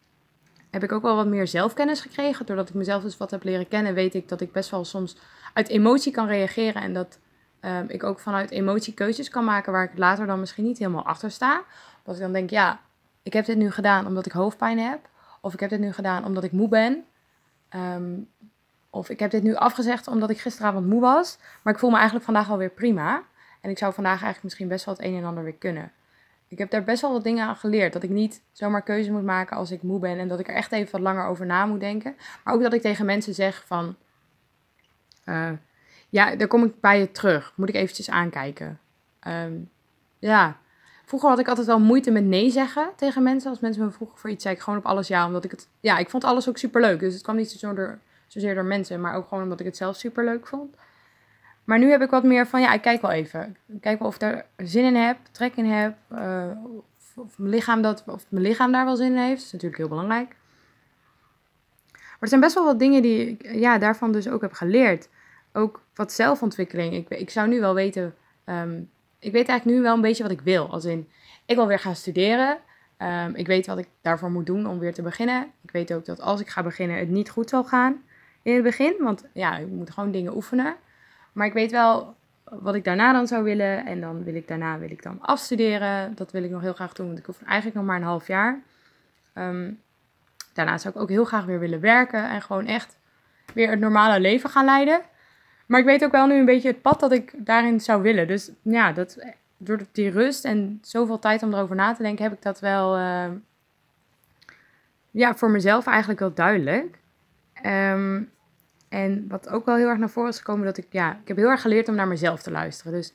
heb 0.69 0.83
ik 0.83 0.91
ook 0.91 1.01
wel 1.01 1.15
wat 1.15 1.27
meer 1.27 1.47
zelfkennis 1.47 2.01
gekregen. 2.01 2.45
Doordat 2.45 2.69
ik 2.69 2.75
mezelf 2.75 3.03
dus 3.03 3.17
wat 3.17 3.31
heb 3.31 3.43
leren 3.43 3.67
kennen, 3.67 3.93
weet 3.93 4.13
ik 4.13 4.29
dat 4.29 4.41
ik 4.41 4.51
best 4.51 4.69
wel 4.69 4.85
soms 4.85 5.17
uit 5.53 5.69
emotie 5.69 6.11
kan 6.11 6.27
reageren 6.27 6.81
en 6.81 6.93
dat 6.93 7.19
um, 7.65 7.85
ik 7.87 8.03
ook 8.03 8.19
vanuit 8.19 8.51
emotie 8.51 8.93
keuzes 8.93 9.29
kan 9.29 9.43
maken 9.43 9.71
waar 9.71 9.83
ik 9.83 9.97
later 9.97 10.25
dan 10.25 10.39
misschien 10.39 10.63
niet 10.63 10.77
helemaal 10.77 11.05
achter 11.05 11.31
sta. 11.31 11.63
Dat 12.03 12.15
ik 12.15 12.21
dan 12.21 12.33
denk, 12.33 12.49
ja, 12.49 12.79
ik 13.23 13.33
heb 13.33 13.45
dit 13.45 13.57
nu 13.57 13.71
gedaan 13.71 14.07
omdat 14.07 14.25
ik 14.25 14.31
hoofdpijn 14.31 14.79
heb. 14.79 14.99
Of 15.41 15.53
ik 15.53 15.59
heb 15.59 15.69
dit 15.69 15.79
nu 15.79 15.93
gedaan 15.93 16.25
omdat 16.25 16.43
ik 16.43 16.51
moe 16.51 16.67
ben. 16.67 17.05
Um, 17.75 18.29
of 18.89 19.09
ik 19.09 19.19
heb 19.19 19.31
dit 19.31 19.43
nu 19.43 19.55
afgezegd 19.55 20.07
omdat 20.07 20.29
ik 20.29 20.39
gisteravond 20.39 20.87
moe 20.87 21.01
was. 21.01 21.37
Maar 21.61 21.73
ik 21.73 21.79
voel 21.79 21.89
me 21.89 21.95
eigenlijk 21.95 22.25
vandaag 22.25 22.49
alweer 22.49 22.69
prima. 22.69 23.23
En 23.61 23.69
ik 23.69 23.77
zou 23.77 23.93
vandaag 23.93 24.13
eigenlijk 24.13 24.43
misschien 24.43 24.67
best 24.67 24.85
wel 24.85 24.95
het 24.95 25.03
een 25.03 25.17
en 25.17 25.23
ander 25.23 25.43
weer 25.43 25.53
kunnen. 25.53 25.91
Ik 26.47 26.57
heb 26.57 26.69
daar 26.69 26.83
best 26.83 27.01
wel 27.01 27.11
wat 27.11 27.23
dingen 27.23 27.47
aan 27.47 27.55
geleerd. 27.55 27.93
Dat 27.93 28.03
ik 28.03 28.09
niet 28.09 28.41
zomaar 28.51 28.81
keuze 28.81 29.11
moet 29.11 29.23
maken 29.23 29.57
als 29.57 29.71
ik 29.71 29.83
moe 29.83 29.99
ben. 29.99 30.19
En 30.19 30.27
dat 30.27 30.39
ik 30.39 30.47
er 30.47 30.55
echt 30.55 30.71
even 30.71 30.91
wat 30.91 31.01
langer 31.01 31.25
over 31.25 31.45
na 31.45 31.65
moet 31.65 31.79
denken. 31.79 32.15
Maar 32.43 32.53
ook 32.53 32.61
dat 32.61 32.73
ik 32.73 32.81
tegen 32.81 33.05
mensen 33.05 33.33
zeg 33.33 33.63
van... 33.65 33.95
Uh, 35.25 35.51
ja, 36.13 36.35
daar 36.35 36.47
kom 36.47 36.63
ik 36.63 36.79
bij 36.79 36.99
je 36.99 37.11
terug. 37.11 37.53
Moet 37.55 37.69
ik 37.69 37.75
eventjes 37.75 38.09
aankijken. 38.09 38.79
Um, 39.27 39.69
ja, 40.19 40.57
vroeger 41.05 41.29
had 41.29 41.39
ik 41.39 41.47
altijd 41.47 41.67
wel 41.67 41.79
moeite 41.79 42.11
met 42.11 42.23
nee 42.23 42.49
zeggen 42.49 42.89
tegen 42.95 43.23
mensen. 43.23 43.49
Als 43.49 43.59
mensen 43.59 43.85
me 43.85 43.91
vroegen 43.91 44.17
voor 44.17 44.29
iets, 44.29 44.43
zei 44.43 44.55
ik 44.55 44.61
gewoon 44.61 44.79
op 44.79 44.85
alles 44.85 45.07
ja. 45.07 45.25
Omdat 45.25 45.43
ik 45.43 45.51
het... 45.51 45.67
Ja, 45.79 45.97
ik 45.97 46.09
vond 46.09 46.23
alles 46.23 46.49
ook 46.49 46.57
super 46.57 46.81
leuk. 46.81 46.99
Dus 46.99 47.13
het 47.13 47.23
kwam 47.23 47.35
niet 47.35 47.51
zo 47.51 47.73
door, 47.73 47.99
zozeer 48.27 48.55
door 48.55 48.65
mensen. 48.65 49.01
Maar 49.01 49.15
ook 49.15 49.27
gewoon 49.27 49.43
omdat 49.43 49.59
ik 49.59 49.65
het 49.65 49.77
zelf 49.77 49.95
super 49.95 50.25
leuk 50.25 50.47
vond. 50.47 50.75
Maar 51.63 51.79
nu 51.79 51.89
heb 51.89 52.01
ik 52.01 52.09
wat 52.09 52.23
meer 52.23 52.47
van, 52.47 52.61
ja, 52.61 52.73
ik 52.73 52.81
kijk 52.81 53.01
wel 53.01 53.11
even. 53.11 53.57
Ik 53.67 53.81
kijk 53.81 53.99
wel 53.99 54.07
of 54.07 54.13
ik 54.13 54.19
daar 54.19 54.45
zin 54.57 54.85
in 54.85 54.95
heb, 54.95 55.17
trek 55.31 55.55
in 55.55 55.65
heb. 55.65 55.95
Uh, 56.11 56.45
of, 57.15 57.37
mijn 57.37 57.49
lichaam 57.49 57.81
dat, 57.81 58.03
of 58.07 58.25
mijn 58.29 58.43
lichaam 58.43 58.71
daar 58.71 58.85
wel 58.85 58.95
zin 58.95 59.11
in 59.11 59.17
heeft. 59.17 59.35
Dat 59.35 59.45
is 59.45 59.51
natuurlijk 59.51 59.81
heel 59.81 59.89
belangrijk. 59.89 60.35
Maar 61.91 62.17
er 62.19 62.27
zijn 62.27 62.41
best 62.41 62.53
wel 62.53 62.65
wat 62.65 62.79
dingen 62.79 63.01
die 63.01 63.27
ik 63.29 63.51
ja, 63.55 63.77
daarvan 63.77 64.11
dus 64.11 64.27
ook 64.27 64.41
heb 64.41 64.53
geleerd. 64.53 65.09
Ook 65.53 65.81
wat 65.95 66.11
zelfontwikkeling. 66.11 66.93
Ik, 66.93 67.09
ik 67.09 67.29
zou 67.29 67.47
nu 67.47 67.59
wel 67.59 67.73
weten... 67.73 68.15
Um, 68.45 68.89
ik 69.19 69.31
weet 69.31 69.47
eigenlijk 69.47 69.77
nu 69.77 69.83
wel 69.83 69.95
een 69.95 70.01
beetje 70.01 70.23
wat 70.23 70.31
ik 70.31 70.41
wil. 70.41 70.69
Als 70.69 70.85
in, 70.85 71.09
ik 71.45 71.55
wil 71.55 71.67
weer 71.67 71.79
gaan 71.79 71.95
studeren. 71.95 72.57
Um, 72.97 73.35
ik 73.35 73.47
weet 73.47 73.67
wat 73.67 73.77
ik 73.77 73.87
daarvoor 74.01 74.31
moet 74.31 74.45
doen 74.45 74.67
om 74.67 74.79
weer 74.79 74.93
te 74.93 75.01
beginnen. 75.01 75.51
Ik 75.61 75.71
weet 75.71 75.93
ook 75.93 76.05
dat 76.05 76.21
als 76.21 76.41
ik 76.41 76.49
ga 76.49 76.63
beginnen, 76.63 76.97
het 76.97 77.09
niet 77.09 77.29
goed 77.29 77.49
zal 77.49 77.63
gaan 77.63 78.03
in 78.41 78.53
het 78.53 78.63
begin. 78.63 78.95
Want 78.99 79.25
ja, 79.33 79.57
ik 79.57 79.67
moet 79.67 79.91
gewoon 79.91 80.11
dingen 80.11 80.35
oefenen. 80.35 80.75
Maar 81.33 81.47
ik 81.47 81.53
weet 81.53 81.71
wel 81.71 82.15
wat 82.43 82.75
ik 82.75 82.83
daarna 82.83 83.13
dan 83.13 83.27
zou 83.27 83.43
willen. 83.43 83.85
En 83.85 84.01
dan 84.01 84.23
wil 84.23 84.35
ik 84.35 84.47
daarna 84.47 84.79
wil 84.79 84.91
ik 84.91 85.03
dan 85.03 85.21
afstuderen. 85.21 86.15
Dat 86.15 86.31
wil 86.31 86.43
ik 86.43 86.51
nog 86.51 86.61
heel 86.61 86.73
graag 86.73 86.93
doen, 86.93 87.07
want 87.07 87.19
ik 87.19 87.25
hoef 87.25 87.41
eigenlijk 87.43 87.75
nog 87.75 87.85
maar 87.85 87.97
een 87.97 88.03
half 88.03 88.27
jaar. 88.27 88.59
Um, 89.35 89.79
daarna 90.53 90.77
zou 90.77 90.95
ik 90.95 91.01
ook 91.01 91.09
heel 91.09 91.25
graag 91.25 91.45
weer 91.45 91.59
willen 91.59 91.79
werken 91.79 92.29
en 92.29 92.41
gewoon 92.41 92.65
echt 92.65 92.97
weer 93.53 93.69
het 93.69 93.79
normale 93.79 94.19
leven 94.19 94.49
gaan 94.49 94.65
leiden. 94.65 95.01
Maar 95.65 95.79
ik 95.79 95.85
weet 95.85 96.03
ook 96.03 96.11
wel 96.11 96.27
nu 96.27 96.35
een 96.39 96.45
beetje 96.45 96.67
het 96.67 96.81
pad 96.81 96.99
dat 96.99 97.11
ik 97.11 97.33
daarin 97.37 97.81
zou 97.81 98.01
willen. 98.01 98.27
Dus 98.27 98.51
ja, 98.61 98.91
dat, 98.91 99.17
door 99.57 99.79
die 99.91 100.09
rust 100.09 100.45
en 100.45 100.79
zoveel 100.81 101.19
tijd 101.19 101.43
om 101.43 101.53
erover 101.53 101.75
na 101.75 101.93
te 101.93 102.03
denken, 102.03 102.23
heb 102.23 102.33
ik 102.33 102.41
dat 102.41 102.59
wel 102.59 102.97
uh, 102.97 103.25
ja, 105.11 105.35
voor 105.35 105.49
mezelf 105.49 105.87
eigenlijk 105.87 106.19
wel 106.19 106.33
duidelijk. 106.33 106.99
Um, 107.65 108.31
en 108.89 109.27
wat 109.27 109.49
ook 109.49 109.65
wel 109.65 109.75
heel 109.75 109.87
erg 109.87 109.97
naar 109.97 110.09
voren 110.09 110.29
is 110.29 110.37
gekomen, 110.37 110.65
dat 110.65 110.77
ik, 110.77 110.87
ja, 110.89 111.11
ik 111.21 111.27
heb 111.27 111.37
heel 111.37 111.49
erg 111.49 111.61
geleerd 111.61 111.87
om 111.87 111.95
naar 111.95 112.07
mezelf 112.07 112.41
te 112.41 112.51
luisteren. 112.51 112.93
Dus 112.93 113.13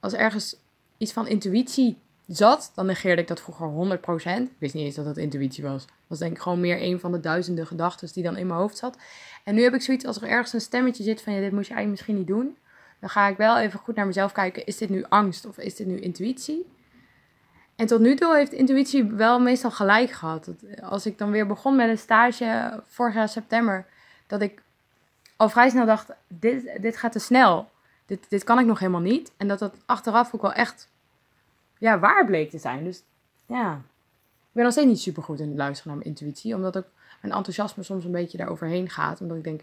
als 0.00 0.14
ergens 0.14 0.56
iets 0.98 1.12
van 1.12 1.26
intuïtie 1.26 1.98
zat, 2.36 2.72
dan 2.74 2.86
negeerde 2.86 3.22
ik 3.22 3.28
dat 3.28 3.40
vroeger 3.40 3.98
100%. 3.98 4.42
Ik 4.42 4.48
wist 4.58 4.74
niet 4.74 4.84
eens 4.84 4.94
dat 4.94 5.04
dat 5.04 5.16
intuïtie 5.16 5.64
was. 5.64 5.86
Dat 5.86 5.94
was 6.06 6.18
denk 6.18 6.32
ik 6.32 6.42
gewoon 6.42 6.60
meer 6.60 6.82
een 6.82 7.00
van 7.00 7.12
de 7.12 7.20
duizenden 7.20 7.66
gedachten 7.66 8.12
die 8.12 8.22
dan 8.22 8.36
in 8.36 8.46
mijn 8.46 8.58
hoofd 8.58 8.76
zat. 8.76 8.96
En 9.44 9.54
nu 9.54 9.62
heb 9.62 9.74
ik 9.74 9.82
zoiets, 9.82 10.04
als 10.04 10.16
er 10.16 10.28
ergens 10.28 10.52
een 10.52 10.60
stemmetje 10.60 11.02
zit 11.02 11.22
van, 11.22 11.32
ja, 11.32 11.40
dit 11.40 11.52
moet 11.52 11.66
je 11.66 11.74
eigenlijk 11.74 11.90
misschien 11.90 12.16
niet 12.16 12.26
doen. 12.26 12.56
Dan 13.00 13.08
ga 13.08 13.28
ik 13.28 13.36
wel 13.36 13.58
even 13.58 13.78
goed 13.78 13.94
naar 13.94 14.06
mezelf 14.06 14.32
kijken, 14.32 14.66
is 14.66 14.76
dit 14.76 14.90
nu 14.90 15.04
angst 15.08 15.46
of 15.46 15.58
is 15.58 15.76
dit 15.76 15.86
nu 15.86 16.00
intuïtie? 16.00 16.66
En 17.76 17.86
tot 17.86 18.00
nu 18.00 18.16
toe 18.16 18.36
heeft 18.36 18.52
intuïtie 18.52 19.04
wel 19.04 19.40
meestal 19.40 19.70
gelijk 19.70 20.10
gehad. 20.10 20.50
Als 20.82 21.06
ik 21.06 21.18
dan 21.18 21.30
weer 21.30 21.46
begon 21.46 21.76
met 21.76 21.88
een 21.88 21.98
stage 21.98 22.80
vorig 22.86 23.14
jaar 23.14 23.28
september, 23.28 23.86
dat 24.26 24.40
ik 24.40 24.62
al 25.36 25.48
vrij 25.48 25.70
snel 25.70 25.86
dacht, 25.86 26.10
dit, 26.28 26.70
dit 26.80 26.96
gaat 26.96 27.12
te 27.12 27.18
snel. 27.18 27.70
Dit, 28.06 28.26
dit 28.28 28.44
kan 28.44 28.58
ik 28.58 28.66
nog 28.66 28.78
helemaal 28.78 29.00
niet. 29.00 29.32
En 29.36 29.48
dat 29.48 29.58
dat 29.58 29.74
achteraf 29.86 30.34
ook 30.34 30.42
wel 30.42 30.52
echt 30.52 30.88
ja, 31.80 31.98
waar 31.98 32.26
bleek 32.26 32.50
te 32.50 32.58
zijn. 32.58 32.84
Dus 32.84 33.02
ja, 33.46 33.82
ik 34.30 34.52
ben 34.52 34.64
nog 34.64 34.72
steeds 34.72 34.88
niet 34.88 35.00
super 35.00 35.22
goed 35.22 35.40
in 35.40 35.48
het 35.48 35.56
luisteren 35.56 35.92
naar 35.92 36.02
mijn 36.02 36.16
intuïtie. 36.16 36.54
Omdat 36.54 36.76
ook 36.76 36.86
mijn 37.22 37.34
enthousiasme 37.34 37.82
soms 37.82 38.04
een 38.04 38.10
beetje 38.10 38.38
daaroverheen 38.38 38.90
gaat. 38.90 39.20
Omdat 39.20 39.36
ik 39.36 39.44
denk, 39.44 39.60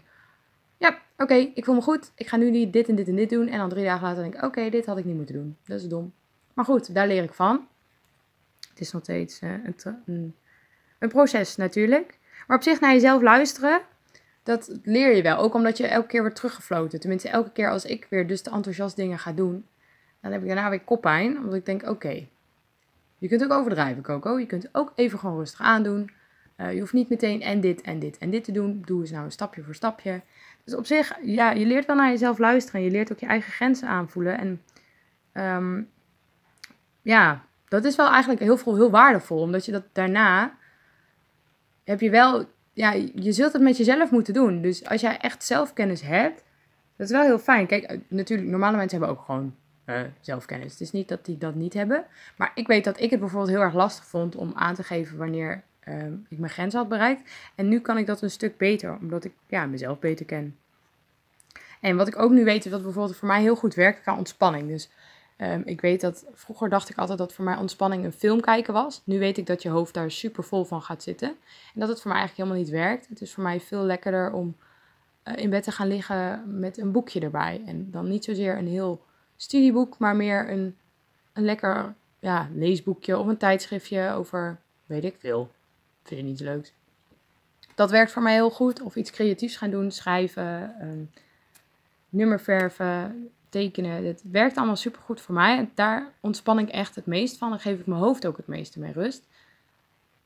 ja, 0.76 0.98
oké, 1.16 1.34
ik 1.34 1.64
voel 1.64 1.74
me 1.74 1.80
goed. 1.80 2.12
Ik 2.14 2.28
ga 2.28 2.36
nu 2.36 2.70
dit 2.70 2.88
en 2.88 2.94
dit 2.94 3.08
en 3.08 3.14
dit 3.14 3.30
doen. 3.30 3.48
En 3.48 3.58
dan 3.58 3.68
drie 3.68 3.84
dagen 3.84 4.06
later 4.06 4.22
denk 4.22 4.34
ik, 4.34 4.42
oké, 4.42 4.70
dit 4.70 4.86
had 4.86 4.98
ik 4.98 5.04
niet 5.04 5.16
moeten 5.16 5.34
doen. 5.34 5.56
Dat 5.66 5.80
is 5.80 5.88
dom. 5.88 6.12
Maar 6.54 6.64
goed, 6.64 6.94
daar 6.94 7.06
leer 7.06 7.22
ik 7.22 7.32
van. 7.32 7.66
Het 8.68 8.80
is 8.80 8.92
nog 8.92 9.02
steeds 9.02 9.42
uh, 9.42 9.50
een, 9.50 9.74
een, 10.06 10.34
een 10.98 11.08
proces 11.08 11.56
natuurlijk. 11.56 12.18
Maar 12.46 12.56
op 12.56 12.62
zich 12.62 12.80
naar 12.80 12.92
jezelf 12.92 13.22
luisteren, 13.22 13.80
dat 14.42 14.78
leer 14.82 15.16
je 15.16 15.22
wel. 15.22 15.36
Ook 15.36 15.54
omdat 15.54 15.76
je 15.76 15.86
elke 15.86 16.06
keer 16.06 16.20
wordt 16.20 16.36
teruggefloten. 16.36 17.00
Tenminste, 17.00 17.28
elke 17.28 17.50
keer 17.50 17.70
als 17.70 17.84
ik 17.84 18.06
weer 18.10 18.26
dus 18.26 18.42
te 18.42 18.50
enthousiast 18.50 18.96
dingen 18.96 19.18
ga 19.18 19.32
doen, 19.32 19.66
dan 20.20 20.32
heb 20.32 20.40
ik 20.40 20.46
daarna 20.46 20.70
weer 20.70 20.80
koppijn. 20.80 21.38
Omdat 21.38 21.54
ik 21.54 21.66
denk, 21.66 21.88
oké, 21.88 22.26
je 23.18 23.28
kunt 23.28 23.44
ook 23.44 23.52
overdrijven, 23.52 24.02
Coco. 24.02 24.38
Je 24.38 24.46
kunt 24.46 24.68
ook 24.72 24.92
even 24.94 25.18
gewoon 25.18 25.36
rustig 25.36 25.60
aandoen. 25.60 26.10
Uh, 26.56 26.72
je 26.72 26.80
hoeft 26.80 26.92
niet 26.92 27.08
meteen 27.08 27.42
en 27.42 27.60
dit 27.60 27.80
en 27.80 27.98
dit 27.98 28.18
en 28.18 28.30
dit 28.30 28.44
te 28.44 28.52
doen. 28.52 28.82
Doe 28.84 29.00
eens 29.00 29.10
nou 29.10 29.24
een 29.24 29.32
stapje 29.32 29.62
voor 29.62 29.74
stapje. 29.74 30.20
Dus 30.64 30.74
op 30.74 30.86
zich, 30.86 31.16
ja, 31.22 31.50
je 31.50 31.66
leert 31.66 31.86
wel 31.86 31.96
naar 31.96 32.10
jezelf 32.10 32.38
luisteren. 32.38 32.82
Je 32.82 32.90
leert 32.90 33.12
ook 33.12 33.18
je 33.18 33.26
eigen 33.26 33.52
grenzen 33.52 33.88
aanvoelen. 33.88 34.38
En 34.38 34.62
um, 35.56 35.88
ja, 37.02 37.44
dat 37.68 37.84
is 37.84 37.96
wel 37.96 38.08
eigenlijk 38.08 38.40
heel, 38.40 38.56
veel, 38.56 38.74
heel 38.74 38.90
waardevol. 38.90 39.40
Omdat 39.40 39.64
je 39.64 39.72
dat 39.72 39.84
daarna 39.92 40.56
heb 41.84 42.00
je 42.00 42.10
wel 42.10 42.46
ja, 42.78 42.92
je 43.14 43.32
zult 43.32 43.52
het 43.52 43.62
met 43.62 43.76
jezelf 43.76 44.10
moeten 44.10 44.34
doen. 44.34 44.62
Dus 44.62 44.88
als 44.88 45.00
jij 45.00 45.18
echt 45.18 45.44
zelfkennis 45.44 46.02
hebt, 46.02 46.44
dat 46.96 47.06
is 47.06 47.12
wel 47.12 47.22
heel 47.24 47.38
fijn. 47.38 47.66
Kijk, 47.66 47.82
eh, 47.84 47.98
natuurlijk, 48.08 48.48
normale 48.48 48.76
mensen 48.76 48.98
hebben 48.98 49.16
ook 49.16 49.24
gewoon 49.24 49.54
uh, 49.88 50.00
zelfkennis. 50.20 50.72
Het 50.72 50.80
is 50.80 50.92
niet 50.92 51.08
dat 51.08 51.24
die 51.24 51.38
dat 51.38 51.54
niet 51.54 51.74
hebben. 51.74 52.04
Maar 52.36 52.52
ik 52.54 52.66
weet 52.66 52.84
dat 52.84 53.00
ik 53.00 53.10
het 53.10 53.20
bijvoorbeeld 53.20 53.50
heel 53.50 53.60
erg 53.60 53.74
lastig 53.74 54.04
vond 54.04 54.36
om 54.36 54.52
aan 54.54 54.74
te 54.74 54.82
geven 54.82 55.18
wanneer 55.18 55.62
uh, 55.88 56.04
ik 56.28 56.38
mijn 56.38 56.52
grens 56.52 56.74
had 56.74 56.88
bereikt. 56.88 57.30
En 57.54 57.68
nu 57.68 57.80
kan 57.80 57.98
ik 57.98 58.06
dat 58.06 58.22
een 58.22 58.30
stuk 58.30 58.56
beter, 58.56 58.98
omdat 59.00 59.24
ik 59.24 59.32
ja, 59.46 59.66
mezelf 59.66 59.98
beter 59.98 60.26
ken. 60.26 60.56
En 61.80 61.96
wat 61.96 62.08
ik 62.08 62.18
ook 62.18 62.30
nu 62.30 62.44
weet, 62.44 62.64
is 62.64 62.70
dat 62.70 62.82
bijvoorbeeld 62.82 63.16
voor 63.16 63.28
mij 63.28 63.40
heel 63.40 63.56
goed 63.56 63.74
werkt 63.74 64.00
qua 64.00 64.16
ontspanning. 64.16 64.68
Dus 64.68 64.90
Um, 65.40 65.62
ik 65.64 65.80
weet 65.80 66.00
dat 66.00 66.24
vroeger 66.32 66.68
dacht 66.68 66.88
ik 66.88 66.96
altijd 66.96 67.18
dat 67.18 67.32
voor 67.32 67.44
mij 67.44 67.56
ontspanning 67.56 68.04
een 68.04 68.12
film 68.12 68.40
kijken 68.40 68.72
was. 68.72 69.02
Nu 69.04 69.18
weet 69.18 69.38
ik 69.38 69.46
dat 69.46 69.62
je 69.62 69.68
hoofd 69.68 69.94
daar 69.94 70.10
super 70.10 70.44
vol 70.44 70.64
van 70.64 70.82
gaat 70.82 71.02
zitten. 71.02 71.28
En 71.74 71.80
dat 71.80 71.88
het 71.88 72.00
voor 72.00 72.10
mij 72.10 72.20
eigenlijk 72.20 72.48
helemaal 72.48 72.64
niet 72.64 72.82
werkt. 72.82 73.08
Het 73.08 73.20
is 73.20 73.32
voor 73.32 73.42
mij 73.42 73.60
veel 73.60 73.82
lekkerder 73.82 74.32
om 74.32 74.56
uh, 75.24 75.36
in 75.36 75.50
bed 75.50 75.62
te 75.62 75.70
gaan 75.70 75.86
liggen 75.88 76.42
met 76.58 76.78
een 76.78 76.92
boekje 76.92 77.20
erbij. 77.20 77.62
En 77.66 77.90
dan 77.90 78.08
niet 78.08 78.24
zozeer 78.24 78.58
een 78.58 78.68
heel 78.68 79.04
studieboek, 79.38 79.98
maar 79.98 80.16
meer 80.16 80.50
een, 80.50 80.76
een 81.32 81.44
lekker 81.44 81.94
ja, 82.18 82.48
leesboekje 82.54 83.18
of 83.18 83.26
een 83.26 83.36
tijdschriftje 83.36 84.12
over, 84.12 84.58
weet 84.86 85.04
ik 85.04 85.16
veel. 85.18 85.50
Vind 86.02 86.20
je 86.20 86.26
niet 86.26 86.40
leuks. 86.40 86.72
Dat 87.74 87.90
werkt 87.90 88.12
voor 88.12 88.22
mij 88.22 88.34
heel 88.34 88.50
goed. 88.50 88.80
Of 88.80 88.96
iets 88.96 89.10
creatiefs 89.10 89.56
gaan 89.56 89.70
doen, 89.70 89.90
schrijven, 89.90 90.74
um, 90.82 91.10
nummer 92.08 92.40
verven, 92.40 93.30
tekenen. 93.48 94.04
Het 94.04 94.22
werkt 94.30 94.56
allemaal 94.56 94.76
super 94.76 95.00
goed 95.02 95.20
voor 95.20 95.34
mij. 95.34 95.70
Daar 95.74 96.12
ontspan 96.20 96.58
ik 96.58 96.68
echt 96.68 96.94
het 96.94 97.06
meest 97.06 97.38
van. 97.38 97.50
Dan 97.50 97.60
geef 97.60 97.78
ik 97.78 97.86
mijn 97.86 98.00
hoofd 98.00 98.26
ook 98.26 98.36
het 98.36 98.46
meeste 98.46 98.78
mee 98.78 98.92
rust. 98.92 99.26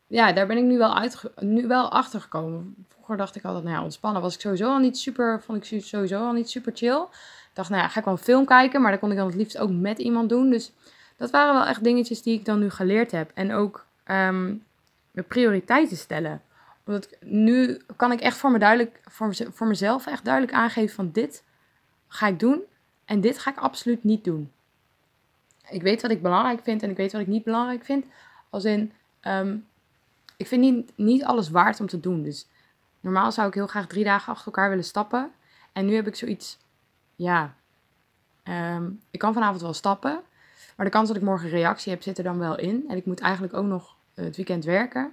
Ja, 0.07 0.33
daar 0.33 0.47
ben 0.47 0.57
ik 0.57 0.64
nu 0.64 0.78
wel, 0.78 0.99
uit, 0.99 1.23
nu 1.40 1.66
wel 1.66 1.90
achter 1.90 2.21
gekomen. 2.21 2.87
Vroeger 2.88 3.16
dacht 3.16 3.37
ik 3.37 3.45
altijd, 3.45 3.64
nou 3.64 3.76
ja, 3.76 3.83
ontspannen 3.83 4.23
was 4.23 4.35
ik 4.35 4.40
sowieso 4.40 4.71
al 4.71 4.78
niet 4.78 4.99
super, 4.99 5.42
vond 5.42 5.71
ik 5.71 5.83
sowieso 5.83 6.26
al 6.26 6.33
niet 6.33 6.50
super 6.50 6.73
chill. 6.75 7.07
Dacht, 7.52 7.71
nou 7.71 7.82
ja, 7.82 7.88
ga 7.88 7.99
ik 7.99 8.04
wel 8.04 8.14
een 8.14 8.21
film 8.21 8.44
kijken, 8.44 8.80
maar 8.80 8.90
dat 8.90 9.00
kon 9.00 9.11
ik 9.11 9.16
dan 9.16 9.26
het 9.26 9.37
liefst 9.37 9.59
ook 9.59 9.71
met 9.71 9.99
iemand 9.99 10.28
doen. 10.28 10.50
Dus 10.50 10.73
dat 11.16 11.30
waren 11.30 11.54
wel 11.54 11.66
echt 11.66 11.85
dingetjes 11.85 12.23
die 12.23 12.38
ik 12.38 12.44
dan 12.44 12.59
nu 12.59 12.71
geleerd 12.71 13.11
heb. 13.11 13.30
En 13.35 13.52
ook 13.52 13.87
um, 14.06 14.64
prioriteiten 15.28 15.97
stellen. 15.97 16.42
Omdat 16.85 17.09
nu 17.21 17.80
kan 17.97 18.12
ik 18.12 18.21
echt 18.21 18.37
voor, 18.37 18.50
me 18.50 18.59
duidelijk, 18.59 19.00
voor, 19.04 19.35
voor 19.52 19.66
mezelf 19.66 20.06
echt 20.06 20.25
duidelijk 20.25 20.54
aangeven 20.54 20.94
van 20.94 21.11
dit 21.12 21.44
ga 22.09 22.26
ik 22.26 22.38
doen 22.38 22.62
en 23.04 23.21
dit 23.21 23.38
ga 23.38 23.50
ik 23.50 23.59
absoluut 23.59 24.04
niet 24.04 24.25
doen. 24.25 24.52
Ik 25.68 25.82
weet 25.82 26.02
wat 26.02 26.11
ik 26.11 26.23
belangrijk 26.23 26.62
vind 26.62 26.82
en 26.82 26.90
ik 26.90 26.97
weet 26.97 27.12
wat 27.12 27.21
ik 27.21 27.26
niet 27.26 27.44
belangrijk 27.44 27.85
vind. 27.85 28.06
Als 28.50 28.64
in, 28.64 28.92
um, 29.23 29.66
ik 30.37 30.47
vind 30.47 30.61
niet, 30.61 30.92
niet 30.94 31.25
alles 31.25 31.50
waard 31.50 31.80
om 31.80 31.87
te 31.87 32.00
doen. 32.00 32.23
Dus 32.23 32.47
normaal 33.00 33.32
zou 33.32 33.49
ik 33.49 33.54
heel 33.54 33.66
graag 33.66 33.87
drie 33.87 34.04
dagen 34.04 34.32
achter 34.32 34.47
elkaar 34.47 34.68
willen 34.68 34.85
stappen. 34.85 35.32
En 35.73 35.87
nu 35.87 35.94
heb 35.94 36.06
ik 36.06 36.14
zoiets, 36.14 36.59
ja, 37.16 37.54
um, 38.45 39.00
ik 39.11 39.19
kan 39.19 39.33
vanavond 39.33 39.61
wel 39.61 39.73
stappen. 39.73 40.21
Maar 40.76 40.87
de 40.87 40.92
kans 40.92 41.09
dat 41.09 41.16
ik 41.16 41.23
morgen 41.23 41.49
reactie 41.49 41.92
heb 41.92 42.02
zit 42.02 42.19
er 42.19 42.25
dan 42.25 42.38
wel 42.38 42.59
in. 42.59 42.85
En 42.88 42.97
ik 42.97 43.07
moet 43.07 43.21
eigenlijk 43.21 43.54
ook 43.54 43.66
nog 43.66 43.97
het 44.14 44.37
weekend 44.37 44.64
werken. 44.64 45.12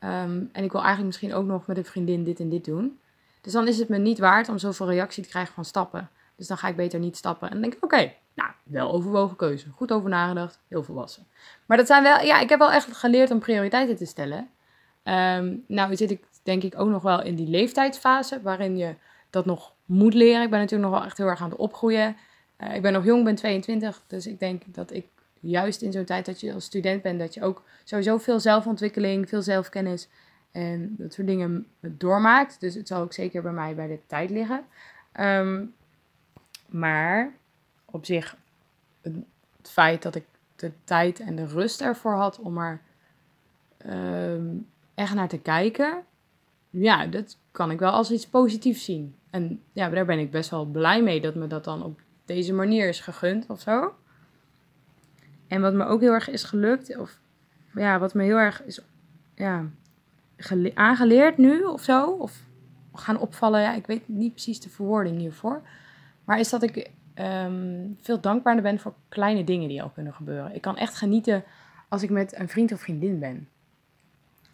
Um, 0.00 0.50
en 0.52 0.64
ik 0.64 0.72
wil 0.72 0.80
eigenlijk 0.80 1.06
misschien 1.06 1.34
ook 1.34 1.44
nog 1.44 1.66
met 1.66 1.76
een 1.76 1.84
vriendin 1.84 2.24
dit 2.24 2.40
en 2.40 2.48
dit 2.48 2.64
doen. 2.64 2.98
Dus 3.40 3.52
dan 3.52 3.68
is 3.68 3.78
het 3.78 3.88
me 3.88 3.98
niet 3.98 4.18
waard 4.18 4.48
om 4.48 4.58
zoveel 4.58 4.90
reactie 4.90 5.22
te 5.22 5.28
krijgen 5.28 5.54
van 5.54 5.64
stappen. 5.64 6.10
Dus 6.36 6.46
dan 6.46 6.56
ga 6.58 6.68
ik 6.68 6.76
beter 6.76 6.98
niet 6.98 7.16
stappen. 7.16 7.46
En 7.46 7.52
dan 7.52 7.62
denk 7.62 7.74
ik, 7.74 7.84
oké, 7.84 8.12
nou, 8.34 8.50
wel 8.62 8.92
overwogen 8.92 9.36
keuze. 9.36 9.70
Goed 9.70 9.92
over 9.92 10.10
nagedacht, 10.10 10.58
heel 10.68 10.82
volwassen. 10.82 11.26
Maar 11.66 11.76
dat 11.76 11.86
zijn 11.86 12.02
wel, 12.02 12.20
ja, 12.20 12.40
ik 12.40 12.48
heb 12.48 12.58
wel 12.58 12.72
echt 12.72 12.96
geleerd 12.96 13.30
om 13.30 13.38
prioriteiten 13.38 13.96
te 13.96 14.06
stellen. 14.06 14.50
Um, 15.04 15.64
nou 15.66 15.96
zit 15.96 16.10
ik 16.10 16.24
denk 16.42 16.62
ik 16.62 16.80
ook 16.80 16.88
nog 16.88 17.02
wel 17.02 17.22
in 17.22 17.34
die 17.34 17.48
leeftijdsfase 17.48 18.42
waarin 18.42 18.76
je 18.76 18.94
dat 19.30 19.44
nog 19.44 19.72
moet 19.92 20.14
leren. 20.14 20.42
Ik 20.42 20.50
ben 20.50 20.58
natuurlijk 20.58 20.90
nog 20.90 20.98
wel 20.98 21.08
echt 21.08 21.18
heel 21.18 21.26
erg 21.26 21.40
aan 21.40 21.50
het 21.50 21.58
opgroeien. 21.58 22.16
Eh, 22.56 22.74
ik 22.74 22.82
ben 22.82 22.92
nog 22.92 23.04
jong, 23.04 23.24
ben 23.24 23.34
22, 23.34 24.02
dus 24.06 24.26
ik 24.26 24.38
denk 24.38 24.62
dat 24.66 24.92
ik 24.92 25.06
juist 25.40 25.82
in 25.82 25.92
zo'n 25.92 26.04
tijd 26.04 26.26
dat 26.26 26.40
je 26.40 26.52
als 26.52 26.64
student 26.64 27.02
bent, 27.02 27.18
dat 27.18 27.34
je 27.34 27.42
ook 27.42 27.62
sowieso 27.84 28.18
veel 28.18 28.40
zelfontwikkeling, 28.40 29.28
veel 29.28 29.42
zelfkennis 29.42 30.08
en 30.50 30.94
dat 30.98 31.12
soort 31.12 31.26
dingen 31.26 31.66
doormaakt. 31.80 32.60
Dus 32.60 32.74
het 32.74 32.88
zal 32.88 33.02
ook 33.02 33.12
zeker 33.12 33.42
bij 33.42 33.52
mij 33.52 33.74
bij 33.74 33.86
de 33.86 33.98
tijd 34.06 34.30
liggen. 34.30 34.64
Ehm, 35.12 35.64
maar 36.66 37.32
op 37.84 38.04
zich, 38.04 38.36
het, 39.00 39.14
feit 39.62 40.02
dat 40.02 40.14
ik 40.14 40.24
de 40.56 40.72
tijd 40.84 41.20
en 41.20 41.36
de 41.36 41.46
rust 41.46 41.80
ervoor 41.80 42.14
had 42.14 42.38
om 42.38 42.58
er 42.58 42.80
ehm, 43.76 44.46
echt 44.94 45.14
naar 45.14 45.28
te 45.28 45.38
kijken, 45.38 46.04
ja, 46.70 47.06
dat 47.06 47.36
kan 47.50 47.70
ik 47.70 47.78
wel 47.78 47.90
als 47.90 48.10
iets 48.10 48.28
positiefs 48.28 48.84
zien. 48.84 49.14
En 49.32 49.62
ja, 49.72 49.88
daar 49.88 50.04
ben 50.04 50.18
ik 50.18 50.30
best 50.30 50.50
wel 50.50 50.64
blij 50.64 51.02
mee 51.02 51.20
dat 51.20 51.34
me 51.34 51.46
dat 51.46 51.64
dan 51.64 51.82
op 51.82 52.00
deze 52.24 52.52
manier 52.52 52.88
is 52.88 53.00
gegund 53.00 53.46
of 53.46 53.60
zo. 53.60 53.94
En 55.48 55.60
wat 55.60 55.74
me 55.74 55.84
ook 55.84 56.00
heel 56.00 56.12
erg 56.12 56.30
is 56.30 56.44
gelukt, 56.44 56.96
of 56.96 57.20
ja, 57.74 57.98
wat 57.98 58.14
me 58.14 58.22
heel 58.22 58.36
erg 58.36 58.62
is 58.62 58.80
ja, 59.34 59.64
aangeleerd 60.74 61.38
nu 61.38 61.62
of 61.62 61.82
zo, 61.82 62.10
of 62.10 62.44
gaan 62.94 63.18
opvallen, 63.18 63.60
ja, 63.60 63.74
ik 63.74 63.86
weet 63.86 64.08
niet 64.08 64.32
precies 64.32 64.60
de 64.60 64.68
verwoording 64.68 65.18
hiervoor, 65.18 65.62
maar 66.24 66.38
is 66.38 66.50
dat 66.50 66.62
ik 66.62 66.90
ehm, 67.14 67.90
veel 68.00 68.20
dankbaarder 68.20 68.62
ben 68.62 68.78
voor 68.78 68.94
kleine 69.08 69.44
dingen 69.44 69.68
die 69.68 69.82
al 69.82 69.90
kunnen 69.90 70.14
gebeuren. 70.14 70.54
Ik 70.54 70.60
kan 70.60 70.76
echt 70.76 70.96
genieten 70.96 71.44
als 71.88 72.02
ik 72.02 72.10
met 72.10 72.38
een 72.38 72.48
vriend 72.48 72.72
of 72.72 72.80
vriendin 72.80 73.18
ben. 73.18 73.48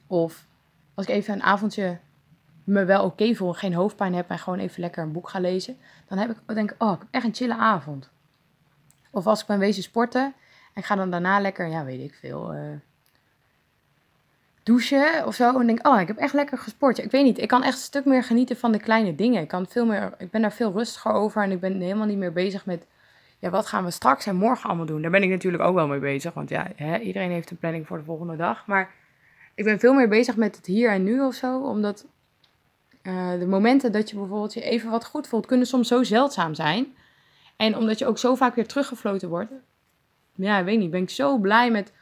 Of 0.07 0.47
als 0.95 1.07
ik 1.07 1.15
even 1.15 1.35
een 1.35 1.43
avondje 1.43 1.99
me 2.69 2.85
wel 2.85 3.05
oké 3.05 3.35
voel 3.35 3.49
en 3.49 3.55
geen 3.55 3.75
hoofdpijn 3.75 4.15
heb 4.15 4.31
en 4.31 4.39
gewoon 4.39 4.59
even 4.59 4.81
lekker 4.81 5.03
een 5.03 5.13
boek 5.13 5.29
ga 5.29 5.41
lezen, 5.41 5.77
dan 6.09 6.19
heb 6.19 6.31
ik, 6.31 6.55
denk 6.55 6.71
ik, 6.71 6.83
oh, 6.83 6.93
ik 6.93 6.99
heb 6.99 7.09
echt 7.11 7.25
een 7.25 7.35
chille 7.35 7.57
avond. 7.57 8.11
Of 9.11 9.27
als 9.27 9.41
ik 9.41 9.47
ben 9.47 9.59
wezen 9.59 9.83
sporten 9.83 10.25
en 10.25 10.35
ik 10.75 10.85
ga 10.85 10.95
dan 10.95 11.11
daarna 11.11 11.41
lekker, 11.41 11.69
ja, 11.69 11.85
weet 11.85 12.01
ik 12.01 12.15
veel, 12.15 12.55
uh, 12.55 12.61
douchen 14.63 15.27
of 15.27 15.35
zo. 15.35 15.61
En 15.61 15.67
denk, 15.67 15.87
oh, 15.87 16.01
ik 16.01 16.07
heb 16.07 16.17
echt 16.17 16.35
lekker 16.35 16.59
gesport. 16.59 16.99
ik 16.99 17.11
weet 17.11 17.25
niet, 17.25 17.39
ik 17.39 17.49
kan 17.49 17.63
echt 17.63 17.75
een 17.75 17.79
stuk 17.79 18.05
meer 18.05 18.25
genieten 18.25 18.57
van 18.57 18.73
de 18.73 18.79
kleine 18.79 19.15
dingen. 19.15 19.43
Ik, 19.43 19.49
kan 19.49 19.67
veel 19.67 19.87
meer, 19.87 20.15
ik 20.19 20.31
ben 20.31 20.43
daar 20.43 20.53
veel 20.53 20.73
rustiger 20.73 21.13
over 21.13 21.43
en 21.43 21.51
ik 21.51 21.61
ben 21.61 21.81
helemaal 21.81 22.07
niet 22.07 22.19
meer 22.19 22.33
bezig 22.33 22.67
met, 22.67 22.87
ja, 23.39 23.51
wat 23.51 23.67
gaan 23.67 23.85
we 23.85 23.91
straks 23.91 24.27
en 24.27 24.37
morgen 24.37 24.69
allemaal 24.69 24.87
doen? 24.87 25.03
Daar 25.03 25.11
ben 25.11 25.23
ik 25.23 25.31
natuurlijk 25.31 25.63
ook 25.63 25.75
wel 25.75 25.87
mee 25.87 25.99
bezig, 25.99 26.35
want 26.35 26.49
ja, 26.49 26.71
hè, 26.77 26.99
iedereen 26.99 27.31
heeft 27.31 27.51
een 27.51 27.59
planning 27.59 27.87
voor 27.87 27.99
de 27.99 28.05
volgende 28.05 28.37
dag. 28.37 28.67
Maar 28.67 28.91
ik 29.55 29.65
ben 29.65 29.79
veel 29.79 29.95
meer 29.95 30.09
bezig 30.09 30.37
met 30.37 30.57
het 30.57 30.67
hier 30.67 30.91
en 30.91 31.05
nu 31.05 31.21
of 31.21 31.35
zo, 31.35 31.61
omdat 31.61 32.07
uh, 33.09 33.39
de 33.39 33.47
momenten 33.47 33.93
dat 33.93 34.11
je 34.11 34.17
bijvoorbeeld 34.17 34.55
je 34.55 34.63
even 34.63 34.91
wat 34.91 35.05
goed 35.05 35.29
voelt, 35.29 35.47
kunnen 35.47 35.67
soms 35.67 35.89
zo 35.89 36.03
zeldzaam 36.03 36.55
zijn. 36.55 36.97
En 37.57 37.77
omdat 37.77 37.99
je 37.99 38.07
ook 38.07 38.19
zo 38.19 38.35
vaak 38.35 38.55
weer 38.55 38.67
teruggefloten 38.67 39.29
wordt. 39.29 39.53
Ja, 40.35 40.59
ik 40.59 40.65
weet 40.65 40.79
niet, 40.79 40.91
ben 40.91 41.03
ik 41.03 41.11
zo 41.11 41.39
blij 41.39 41.71
met 41.71 41.93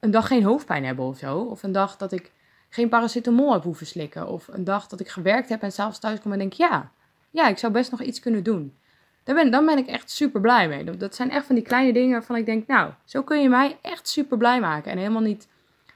een 0.00 0.10
dag 0.10 0.26
geen 0.26 0.44
hoofdpijn 0.44 0.84
hebben 0.84 1.04
of 1.04 1.18
zo. 1.18 1.38
Of 1.38 1.62
een 1.62 1.72
dag 1.72 1.96
dat 1.96 2.12
ik 2.12 2.32
geen 2.68 2.88
paracetamol 2.88 3.52
heb 3.52 3.62
hoeven 3.62 3.86
slikken. 3.86 4.28
Of 4.28 4.48
een 4.48 4.64
dag 4.64 4.86
dat 4.86 5.00
ik 5.00 5.08
gewerkt 5.08 5.48
heb 5.48 5.62
en 5.62 5.72
s'avonds 5.72 5.98
thuis 5.98 6.20
kom 6.20 6.32
en 6.32 6.38
denk, 6.38 6.52
ja, 6.52 6.90
ja, 7.30 7.48
ik 7.48 7.58
zou 7.58 7.72
best 7.72 7.90
nog 7.90 8.02
iets 8.02 8.20
kunnen 8.20 8.42
doen. 8.42 8.76
Daar 9.24 9.34
ben, 9.34 9.50
dan 9.50 9.66
ben 9.66 9.78
ik 9.78 9.86
echt 9.86 10.10
super 10.10 10.40
blij 10.40 10.68
mee. 10.68 10.96
Dat 10.96 11.14
zijn 11.14 11.30
echt 11.30 11.46
van 11.46 11.54
die 11.54 11.64
kleine 11.64 11.92
dingen 11.92 12.12
waarvan 12.12 12.36
ik 12.36 12.46
denk, 12.46 12.66
nou, 12.66 12.92
zo 13.04 13.22
kun 13.22 13.42
je 13.42 13.48
mij 13.48 13.78
echt 13.82 14.08
super 14.08 14.36
blij 14.36 14.60
maken. 14.60 14.90
En 14.90 14.98
helemaal 14.98 15.22
niet 15.22 15.48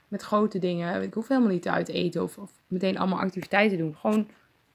met 0.09 0.23
grote 0.23 0.59
dingen. 0.59 1.03
Ik 1.03 1.15
hoef 1.15 1.29
helemaal 1.29 1.51
niet 1.51 1.69
uit 1.69 1.89
eten 1.89 2.23
of, 2.23 2.39
of 2.39 2.51
meteen 2.67 2.99
allemaal 2.99 3.21
activiteiten 3.21 3.79
doen. 3.79 3.97
Gewoon 3.97 4.29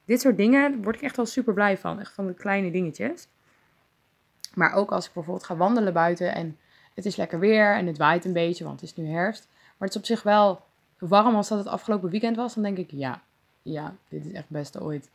dit 0.05 0.21
soort 0.21 0.37
dingen 0.37 0.83
word 0.83 0.95
ik 0.95 1.01
echt 1.01 1.15
wel 1.15 1.25
super 1.25 1.53
blij 1.53 1.77
van. 1.77 1.99
Echt 1.99 2.13
van 2.13 2.27
de 2.27 2.33
kleine 2.33 2.71
dingetjes. 2.71 3.27
Maar 4.53 4.73
ook 4.73 4.91
als 4.91 5.07
ik 5.07 5.13
bijvoorbeeld 5.13 5.45
ga 5.45 5.55
wandelen 5.55 5.93
buiten 5.93 6.33
en 6.33 6.57
het 6.93 7.05
is 7.05 7.15
lekker 7.15 7.39
weer 7.39 7.75
en 7.75 7.87
het 7.87 7.97
waait 7.97 8.25
een 8.25 8.33
beetje, 8.33 8.63
want 8.63 8.81
het 8.81 8.89
is 8.89 8.95
nu 8.95 9.11
herfst. 9.11 9.47
Maar 9.51 9.87
het 9.87 9.89
is 9.89 9.97
op 9.97 10.05
zich 10.05 10.23
wel 10.23 10.61
warm 10.97 11.35
als 11.35 11.47
dat 11.47 11.57
het 11.57 11.67
afgelopen 11.67 12.09
weekend 12.09 12.35
was. 12.35 12.53
Dan 12.53 12.63
denk 12.63 12.77
ik, 12.77 12.91
ja, 12.91 13.21
ja, 13.61 13.95
dit 14.09 14.25
is 14.25 14.31
echt 14.31 14.47
het 14.47 14.57
beste 14.57 14.81
ooit. 14.81 15.09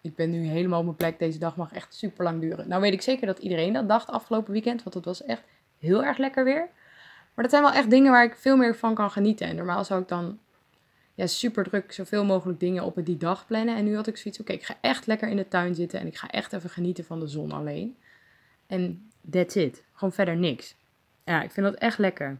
Ik 0.00 0.14
ben 0.14 0.30
nu 0.30 0.46
helemaal 0.46 0.78
op 0.78 0.84
mijn 0.84 0.96
plek. 0.96 1.18
Deze 1.18 1.38
dag 1.38 1.56
mag 1.56 1.72
echt 1.72 1.94
super 1.94 2.24
lang 2.24 2.40
duren. 2.40 2.68
Nou 2.68 2.80
weet 2.80 2.92
ik 2.92 3.02
zeker 3.02 3.26
dat 3.26 3.38
iedereen 3.38 3.72
dat 3.72 3.88
dacht 3.88 4.08
afgelopen 4.08 4.52
weekend. 4.52 4.82
Want 4.82 4.94
het 4.94 5.04
was 5.04 5.24
echt 5.24 5.42
heel 5.78 6.04
erg 6.04 6.18
lekker 6.18 6.44
weer. 6.44 6.68
Maar 7.34 7.44
dat 7.44 7.50
zijn 7.50 7.62
wel 7.62 7.72
echt 7.72 7.90
dingen 7.90 8.12
waar 8.12 8.24
ik 8.24 8.36
veel 8.36 8.56
meer 8.56 8.76
van 8.76 8.94
kan 8.94 9.10
genieten. 9.10 9.46
En 9.46 9.56
normaal 9.56 9.84
zou 9.84 10.02
ik 10.02 10.08
dan 10.08 10.38
ja, 11.16 11.26
super 11.26 11.64
druk 11.64 11.92
zoveel 11.92 12.24
mogelijk 12.24 12.60
dingen 12.60 12.84
op 12.84 13.04
die 13.04 13.16
dag 13.16 13.46
plannen. 13.46 13.76
En 13.76 13.84
nu 13.84 13.96
had 13.96 14.06
ik 14.06 14.16
zoiets, 14.16 14.40
oké, 14.40 14.52
ik 14.52 14.64
ga 14.64 14.76
echt 14.80 15.06
lekker 15.06 15.28
in 15.28 15.36
de 15.36 15.48
tuin 15.48 15.74
zitten 15.74 16.00
en 16.00 16.06
ik 16.06 16.16
ga 16.16 16.30
echt 16.30 16.52
even 16.52 16.70
genieten 16.70 17.04
van 17.04 17.20
de 17.20 17.26
zon 17.26 17.52
alleen. 17.52 17.96
En 18.66 19.10
that's 19.30 19.54
it. 19.54 19.82
Gewoon 19.92 20.12
verder 20.12 20.36
niks. 20.36 20.74
Ja, 21.24 21.42
ik 21.42 21.50
vind 21.50 21.66
dat 21.66 21.74
echt 21.74 21.98
lekker. 21.98 22.38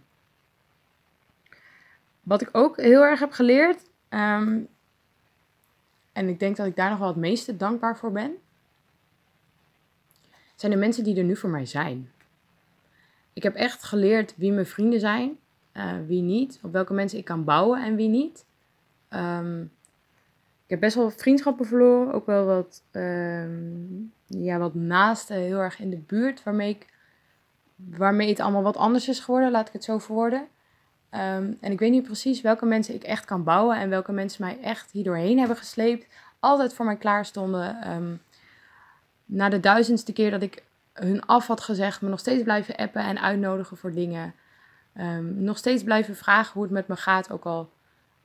Wat 2.23 2.42
ik 2.42 2.49
ook 2.52 2.76
heel 2.76 3.02
erg 3.02 3.21
heb 3.21 3.33
geleerd, 3.33 3.83
ehm, 4.09 4.59
en 6.12 6.28
ik 6.28 6.38
denk 6.38 6.56
dat 6.56 6.66
ik 6.66 6.76
daar 6.76 6.90
nog 6.90 6.99
wel 6.99 7.09
het 7.09 7.16
meeste 7.16 7.56
dankbaar 7.56 7.97
voor 7.97 8.12
ben, 8.12 8.37
zijn 10.54 10.73
de 10.73 10.78
mensen 10.78 11.04
die 11.04 11.16
er 11.16 11.25
nu 11.25 11.37
voor 11.37 11.50
mij 11.50 11.66
zijn. 11.66 12.11
Ik 13.33 13.42
heb 13.42 13.54
echt 13.54 13.85
geleerd 13.85 14.35
wie 14.37 14.52
mijn 14.52 14.66
vrienden 14.66 15.00
zijn, 15.00 15.38
uh, 15.73 15.92
wie 16.06 16.23
niet, 16.23 16.59
op 16.62 16.73
welke 16.73 16.92
mensen 16.92 17.18
ik 17.18 17.25
kan 17.25 17.45
bouwen 17.45 17.85
en 17.85 17.97
wie 17.97 18.09
niet. 18.09 18.45
Um, 19.11 19.63
ik 20.65 20.73
heb 20.73 20.81
best 20.81 20.97
wel 20.97 21.11
vriendschappen 21.11 21.67
verloren. 21.67 22.15
Ook 22.15 22.27
wel 22.27 22.45
wat, 22.45 22.83
um, 22.93 24.13
ja, 24.27 24.59
wat 24.59 24.75
naasten 24.75 25.37
heel 25.37 25.59
erg 25.59 25.81
in 25.81 25.91
de 25.91 25.97
buurt. 25.97 26.43
Waarmee, 26.43 26.71
ik, 26.71 26.87
waarmee 27.77 28.29
het 28.29 28.41
allemaal 28.41 28.63
wat 28.63 28.77
anders 28.77 29.09
is 29.09 29.21
geworden, 29.21 29.51
laat 29.51 29.67
ik 29.67 29.73
het 29.73 29.85
zo 29.85 29.99
verwoorden. 29.99 30.41
Um, 31.11 31.59
en 31.61 31.73
ik 31.73 31.79
weet 31.79 31.91
niet 31.91 32.03
precies 32.03 32.41
welke 32.41 32.67
mensen 32.67 32.95
ik 32.95 33.03
echt 33.03 33.25
kan 33.25 33.45
bouwen. 33.45 33.77
En 33.77 33.89
welke 33.89 34.13
mensen 34.13 34.45
mij 34.45 34.61
echt 34.61 34.91
hierdoorheen 34.91 35.39
hebben 35.39 35.57
gesleept. 35.57 36.07
Altijd 36.41 36.75
voor 36.75 36.85
mij 36.85 36.97
klaar 36.97 37.25
stonden. 37.25 37.93
Um, 37.93 38.21
na 39.25 39.49
de 39.49 39.61
duizendste 39.61 40.13
keer 40.13 40.31
dat 40.31 40.43
ik 40.43 40.65
hun 40.93 41.27
af 41.27 41.47
had 41.47 41.61
gezegd, 41.61 42.01
me 42.01 42.09
nog 42.09 42.19
steeds 42.19 42.43
blijven 42.43 42.77
appen 42.77 43.03
en 43.03 43.21
uitnodigen 43.21 43.77
voor 43.77 43.93
dingen. 43.93 44.35
nog 45.35 45.59
steeds 45.59 45.83
blijven 45.83 46.17
vragen 46.17 46.53
hoe 46.53 46.63
het 46.63 46.73
met 46.73 46.89
me 46.89 46.97
gaat. 46.97 47.31
Ook 47.31 47.45
al 47.45 47.71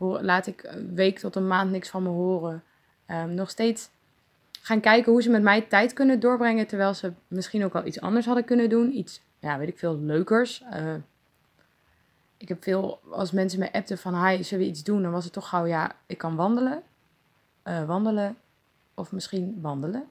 laat 0.02 0.48
ik 0.48 0.64
een 0.64 0.96
week 0.96 1.20
tot 1.20 1.36
een 1.36 1.48
maand 1.48 1.72
niks 1.72 1.90
van 1.90 2.04
me 2.04 2.10
horen. 2.10 2.64
Um, 3.08 3.34
nog 3.34 3.50
steeds 3.50 3.90
gaan 4.62 4.80
kijken 4.80 5.12
hoe 5.12 5.22
ze 5.22 5.30
met 5.30 5.42
mij 5.42 5.62
tijd 5.62 5.94
kunnen 5.94 6.20
doorbrengen. 6.20 6.68
Terwijl 6.68 6.94
ze 6.94 7.14
misschien 7.28 7.64
ook 7.64 7.74
wel 7.74 7.86
iets 7.86 8.02
anders 8.02 8.26
hadden 8.26 8.46
kunnen 8.46 8.70
doen. 8.70 8.92
Iets, 8.92 9.22
ja, 9.40 9.58
weet 9.58 9.68
ik 9.68 9.78
veel, 9.78 10.00
leukers. 10.00 10.64
Uh, 10.74 10.94
ik 12.38 12.48
heb 12.48 12.64
veel, 12.64 13.00
als 13.10 13.32
mensen 13.32 13.60
me 13.60 13.74
appten 13.74 13.98
van, 13.98 14.26
hi, 14.26 14.44
zullen 14.44 14.64
we 14.64 14.70
iets 14.70 14.84
doen? 14.84 15.02
Dan 15.02 15.12
was 15.12 15.24
het 15.24 15.34
toch 15.34 15.50
gauw, 15.50 15.66
ja, 15.66 15.92
ik 16.06 16.18
kan 16.18 16.36
wandelen. 16.36 16.84
Uh, 17.64 17.86
wandelen. 17.86 18.38
Of 18.94 19.12
misschien 19.12 19.60
wandelen. 19.62 20.10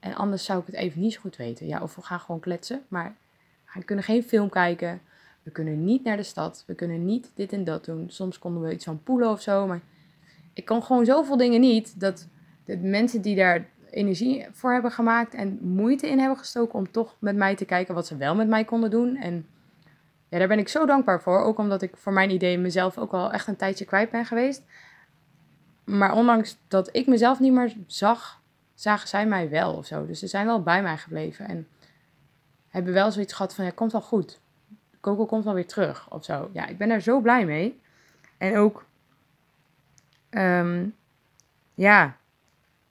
En 0.00 0.14
anders 0.14 0.44
zou 0.44 0.60
ik 0.60 0.66
het 0.66 0.74
even 0.74 1.00
niet 1.00 1.12
zo 1.12 1.20
goed 1.20 1.36
weten. 1.36 1.66
Ja, 1.66 1.82
of 1.82 1.94
we 1.94 2.02
gaan 2.02 2.20
gewoon 2.20 2.40
kletsen. 2.40 2.84
Maar 2.88 3.16
we 3.74 3.84
kunnen 3.84 4.04
geen 4.04 4.22
film 4.22 4.48
kijken. 4.48 5.00
We 5.42 5.50
kunnen 5.50 5.84
niet 5.84 6.04
naar 6.04 6.16
de 6.16 6.22
stad. 6.22 6.64
We 6.66 6.74
kunnen 6.74 7.04
niet 7.04 7.30
dit 7.34 7.52
en 7.52 7.64
dat 7.64 7.84
doen. 7.84 8.10
Soms 8.10 8.38
konden 8.38 8.62
we 8.62 8.72
iets 8.72 8.84
van 8.84 9.02
poelen 9.02 9.30
of 9.30 9.40
zo. 9.40 9.66
Maar 9.66 9.80
ik 10.52 10.64
kan 10.64 10.82
gewoon 10.82 11.04
zoveel 11.04 11.36
dingen 11.36 11.60
niet. 11.60 12.00
Dat 12.00 12.28
de 12.64 12.76
mensen 12.76 13.22
die 13.22 13.36
daar 13.36 13.68
energie 13.90 14.46
voor 14.52 14.72
hebben 14.72 14.90
gemaakt 14.90 15.34
en 15.34 15.58
moeite 15.60 16.08
in 16.08 16.18
hebben 16.18 16.38
gestoken 16.38 16.78
om 16.78 16.90
toch 16.90 17.16
met 17.18 17.36
mij 17.36 17.56
te 17.56 17.64
kijken 17.64 17.94
wat 17.94 18.06
ze 18.06 18.16
wel 18.16 18.34
met 18.34 18.48
mij 18.48 18.64
konden 18.64 18.90
doen. 18.90 19.16
En 19.16 19.46
ja, 20.28 20.38
daar 20.38 20.48
ben 20.48 20.58
ik 20.58 20.68
zo 20.68 20.86
dankbaar 20.86 21.22
voor. 21.22 21.40
Ook 21.40 21.58
omdat 21.58 21.82
ik 21.82 21.96
voor 21.96 22.12
mijn 22.12 22.30
idee 22.30 22.58
mezelf 22.58 22.98
ook 22.98 23.12
al 23.12 23.32
echt 23.32 23.46
een 23.46 23.56
tijdje 23.56 23.84
kwijt 23.84 24.10
ben 24.10 24.24
geweest. 24.24 24.62
Maar 25.84 26.14
ondanks 26.14 26.58
dat 26.68 26.88
ik 26.92 27.06
mezelf 27.06 27.40
niet 27.40 27.52
meer 27.52 27.76
zag, 27.86 28.40
zagen 28.74 29.08
zij 29.08 29.26
mij 29.26 29.50
wel 29.50 29.74
of 29.74 29.86
zo. 29.86 30.06
Dus 30.06 30.18
ze 30.18 30.26
zijn 30.26 30.46
wel 30.46 30.62
bij 30.62 30.82
mij 30.82 30.96
gebleven. 30.96 31.48
En 31.48 31.68
hebben 32.68 32.92
wel 32.92 33.10
zoiets 33.10 33.32
gehad 33.32 33.54
van, 33.54 33.64
ja, 33.64 33.70
komt 33.70 33.92
wel 33.92 34.00
goed. 34.00 34.40
Coco 35.02 35.26
komt 35.26 35.44
wel 35.44 35.54
weer 35.54 35.66
terug 35.66 36.10
of 36.10 36.24
zo. 36.24 36.50
Ja, 36.52 36.66
ik 36.66 36.78
ben 36.78 36.88
daar 36.88 37.00
zo 37.00 37.20
blij 37.20 37.44
mee. 37.44 37.80
En 38.38 38.56
ook, 38.56 38.84
um, 40.30 40.94
ja, 41.74 42.16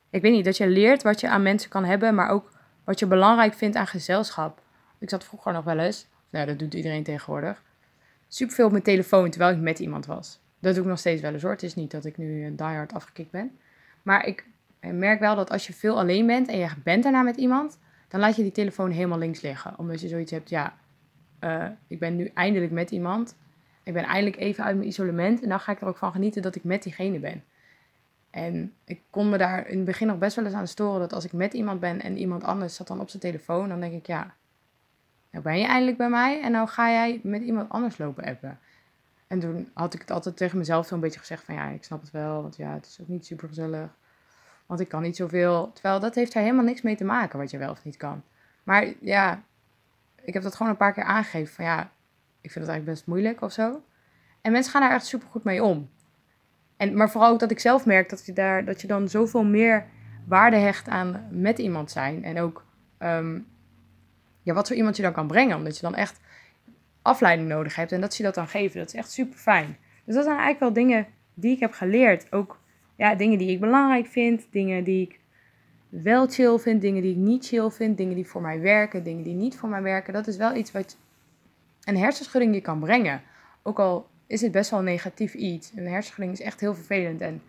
ik 0.09 0.21
weet 0.21 0.31
niet, 0.31 0.45
dat 0.45 0.57
je 0.57 0.67
leert 0.67 1.03
wat 1.03 1.19
je 1.19 1.29
aan 1.29 1.41
mensen 1.41 1.69
kan 1.69 1.85
hebben, 1.85 2.15
maar 2.15 2.29
ook 2.29 2.51
wat 2.83 2.99
je 2.99 3.05
belangrijk 3.05 3.53
vindt 3.53 3.75
aan 3.75 3.87
gezelschap. 3.87 4.61
Ik 4.97 5.09
zat 5.09 5.23
vroeger 5.23 5.53
nog 5.53 5.63
wel 5.63 5.79
eens, 5.79 6.07
nou 6.29 6.45
dat 6.45 6.59
doet 6.59 6.73
iedereen 6.73 7.03
tegenwoordig, 7.03 7.63
superveel 8.27 8.65
op 8.65 8.71
mijn 8.71 8.83
telefoon 8.83 9.29
terwijl 9.29 9.55
ik 9.55 9.61
met 9.61 9.79
iemand 9.79 10.05
was. 10.05 10.39
Dat 10.59 10.73
doe 10.73 10.83
ik 10.83 10.89
nog 10.89 10.99
steeds 10.99 11.21
wel 11.21 11.33
eens 11.33 11.41
hoor. 11.41 11.51
Het 11.51 11.63
is 11.63 11.75
niet 11.75 11.91
dat 11.91 12.05
ik 12.05 12.17
nu 12.17 12.55
diehard 12.55 12.93
afgekikt 12.93 13.31
ben. 13.31 13.59
Maar 14.01 14.25
ik 14.25 14.45
merk 14.79 15.19
wel 15.19 15.35
dat 15.35 15.51
als 15.51 15.67
je 15.67 15.73
veel 15.73 15.99
alleen 15.99 16.27
bent 16.27 16.47
en 16.47 16.57
je 16.57 16.69
bent 16.83 17.03
daarna 17.03 17.21
met 17.21 17.35
iemand, 17.37 17.79
dan 18.07 18.19
laat 18.19 18.35
je 18.35 18.41
die 18.41 18.51
telefoon 18.51 18.91
helemaal 18.91 19.17
links 19.17 19.41
liggen. 19.41 19.73
Omdat 19.77 20.01
je 20.01 20.07
zoiets 20.07 20.31
hebt, 20.31 20.49
ja, 20.49 20.77
uh, 21.41 21.67
ik 21.87 21.99
ben 21.99 22.15
nu 22.15 22.31
eindelijk 22.33 22.71
met 22.71 22.91
iemand. 22.91 23.35
Ik 23.83 23.93
ben 23.93 24.03
eindelijk 24.03 24.37
even 24.37 24.63
uit 24.63 24.75
mijn 24.75 24.87
isolement. 24.87 25.41
En 25.41 25.49
dan 25.49 25.59
ga 25.59 25.71
ik 25.71 25.81
er 25.81 25.87
ook 25.87 25.97
van 25.97 26.11
genieten 26.11 26.41
dat 26.41 26.55
ik 26.55 26.63
met 26.63 26.83
diegene 26.83 27.19
ben. 27.19 27.43
En 28.29 28.73
ik 28.85 29.01
kon 29.09 29.29
me 29.29 29.37
daar 29.37 29.67
in 29.67 29.75
het 29.75 29.85
begin 29.85 30.07
nog 30.07 30.17
best 30.17 30.35
wel 30.35 30.45
eens 30.45 30.53
aan 30.53 30.67
storen 30.67 30.99
dat 30.99 31.13
als 31.13 31.25
ik 31.25 31.33
met 31.33 31.53
iemand 31.53 31.79
ben 31.79 32.01
en 32.01 32.17
iemand 32.17 32.43
anders 32.43 32.75
zat 32.75 32.87
dan 32.87 32.99
op 32.99 33.09
zijn 33.09 33.21
telefoon, 33.21 33.69
dan 33.69 33.79
denk 33.79 33.93
ik 33.93 34.07
ja, 34.07 34.33
nou 35.31 35.43
ben 35.43 35.59
je 35.59 35.65
eindelijk 35.65 35.97
bij 35.97 36.09
mij 36.09 36.41
en 36.41 36.51
nou 36.51 36.67
ga 36.67 36.89
jij 36.89 37.19
met 37.23 37.41
iemand 37.41 37.69
anders 37.69 37.97
lopen 37.97 38.23
appen. 38.23 38.59
En 39.27 39.39
toen 39.39 39.69
had 39.73 39.93
ik 39.93 39.99
het 39.99 40.11
altijd 40.11 40.37
tegen 40.37 40.57
mezelf 40.57 40.87
zo'n 40.87 40.99
beetje 40.99 41.19
gezegd 41.19 41.43
van 41.43 41.55
ja, 41.55 41.69
ik 41.69 41.83
snap 41.83 42.01
het 42.01 42.11
wel, 42.11 42.41
want 42.41 42.55
ja, 42.55 42.73
het 42.73 42.85
is 42.85 42.97
ook 43.01 43.07
niet 43.07 43.25
super 43.25 43.47
gezellig. 43.47 43.89
Want 44.65 44.79
ik 44.79 44.87
kan 44.87 45.01
niet 45.01 45.15
zoveel. 45.15 45.71
Terwijl 45.73 45.99
dat 45.99 46.15
heeft 46.15 46.33
er 46.33 46.41
helemaal 46.41 46.63
niks 46.63 46.81
mee 46.81 46.95
te 46.95 47.03
maken 47.03 47.39
wat 47.39 47.51
je 47.51 47.57
wel 47.57 47.71
of 47.71 47.83
niet 47.83 47.97
kan. 47.97 48.23
Maar 48.63 48.93
ja, 48.99 49.43
ik 50.23 50.33
heb 50.33 50.43
dat 50.43 50.55
gewoon 50.55 50.71
een 50.71 50.77
paar 50.77 50.93
keer 50.93 51.03
aangegeven 51.03 51.53
van 51.53 51.65
ja, 51.65 51.81
ik 52.41 52.51
vind 52.51 52.65
het 52.65 52.73
eigenlijk 52.73 52.85
best 52.85 53.05
moeilijk 53.05 53.41
of 53.41 53.51
zo. 53.51 53.83
En 54.41 54.51
mensen 54.51 54.71
gaan 54.71 54.81
daar 54.81 54.91
echt 54.91 55.05
super 55.05 55.27
goed 55.27 55.43
mee 55.43 55.63
om. 55.63 55.89
En, 56.77 56.95
maar 56.95 57.09
vooral 57.09 57.31
ook 57.31 57.39
dat 57.39 57.51
ik 57.51 57.59
zelf 57.59 57.85
merk 57.85 58.09
dat 58.09 58.25
je, 58.25 58.33
daar, 58.33 58.65
dat 58.65 58.81
je 58.81 58.87
dan 58.87 59.09
zoveel 59.09 59.43
meer 59.43 59.85
waarde 60.25 60.57
hecht 60.57 60.87
aan 60.87 61.27
met 61.29 61.59
iemand 61.59 61.91
zijn. 61.91 62.23
En 62.23 62.39
ook 62.39 62.65
ehm, 62.97 63.39
ja, 64.41 64.53
wat 64.53 64.67
voor 64.67 64.77
iemand 64.77 64.95
je 64.95 65.01
dan 65.01 65.11
kan 65.11 65.27
brengen. 65.27 65.57
Omdat 65.57 65.75
je 65.75 65.81
dan 65.81 65.95
echt 65.95 66.19
afleiding 67.01 67.49
nodig 67.49 67.75
hebt. 67.75 67.91
En 67.91 68.01
dat 68.01 68.13
ze 68.13 68.23
dat 68.23 68.35
dan 68.35 68.47
geven. 68.47 68.79
Dat 68.79 68.87
is 68.87 68.93
echt 68.93 69.11
super 69.11 69.37
fijn. 69.37 69.77
Dus 70.05 70.15
dat 70.15 70.23
zijn 70.23 70.37
eigenlijk 70.37 70.59
wel 70.59 70.83
dingen 70.83 71.07
die 71.33 71.53
ik 71.53 71.59
heb 71.59 71.73
geleerd. 71.73 72.31
Ook 72.31 72.59
ja, 72.95 73.15
dingen 73.15 73.37
die 73.37 73.51
ik 73.51 73.59
belangrijk 73.59 74.07
vind. 74.07 74.47
Dingen 74.51 74.83
die 74.83 75.01
ik 75.01 75.19
wel 75.91 76.27
chill 76.27 76.57
vind. 76.57 76.81
Dingen 76.81 77.01
die 77.01 77.11
ik 77.11 77.17
niet 77.17 77.47
chill 77.47 77.69
vind. 77.69 77.97
Dingen 77.97 78.15
die 78.15 78.27
voor 78.27 78.41
mij 78.41 78.59
werken. 78.59 79.03
Dingen 79.03 79.23
die 79.23 79.33
niet 79.33 79.57
voor 79.57 79.69
mij 79.69 79.81
werken. 79.81 80.13
Dat 80.13 80.27
is 80.27 80.37
wel 80.37 80.55
iets 80.55 80.71
wat 80.71 80.97
een 81.83 81.97
hersenschudding 81.97 82.53
je 82.53 82.61
kan 82.61 82.79
brengen. 82.79 83.21
Ook 83.61 83.79
al 83.79 84.07
is 84.27 84.41
het 84.41 84.51
best 84.51 84.69
wel 84.69 84.79
een 84.79 84.85
negatief 84.85 85.33
iets. 85.33 85.71
Een 85.75 85.87
hersenschudding 85.87 86.39
is 86.39 86.45
echt 86.45 86.59
heel 86.59 86.75
vervelend. 86.75 87.21
En 87.21 87.41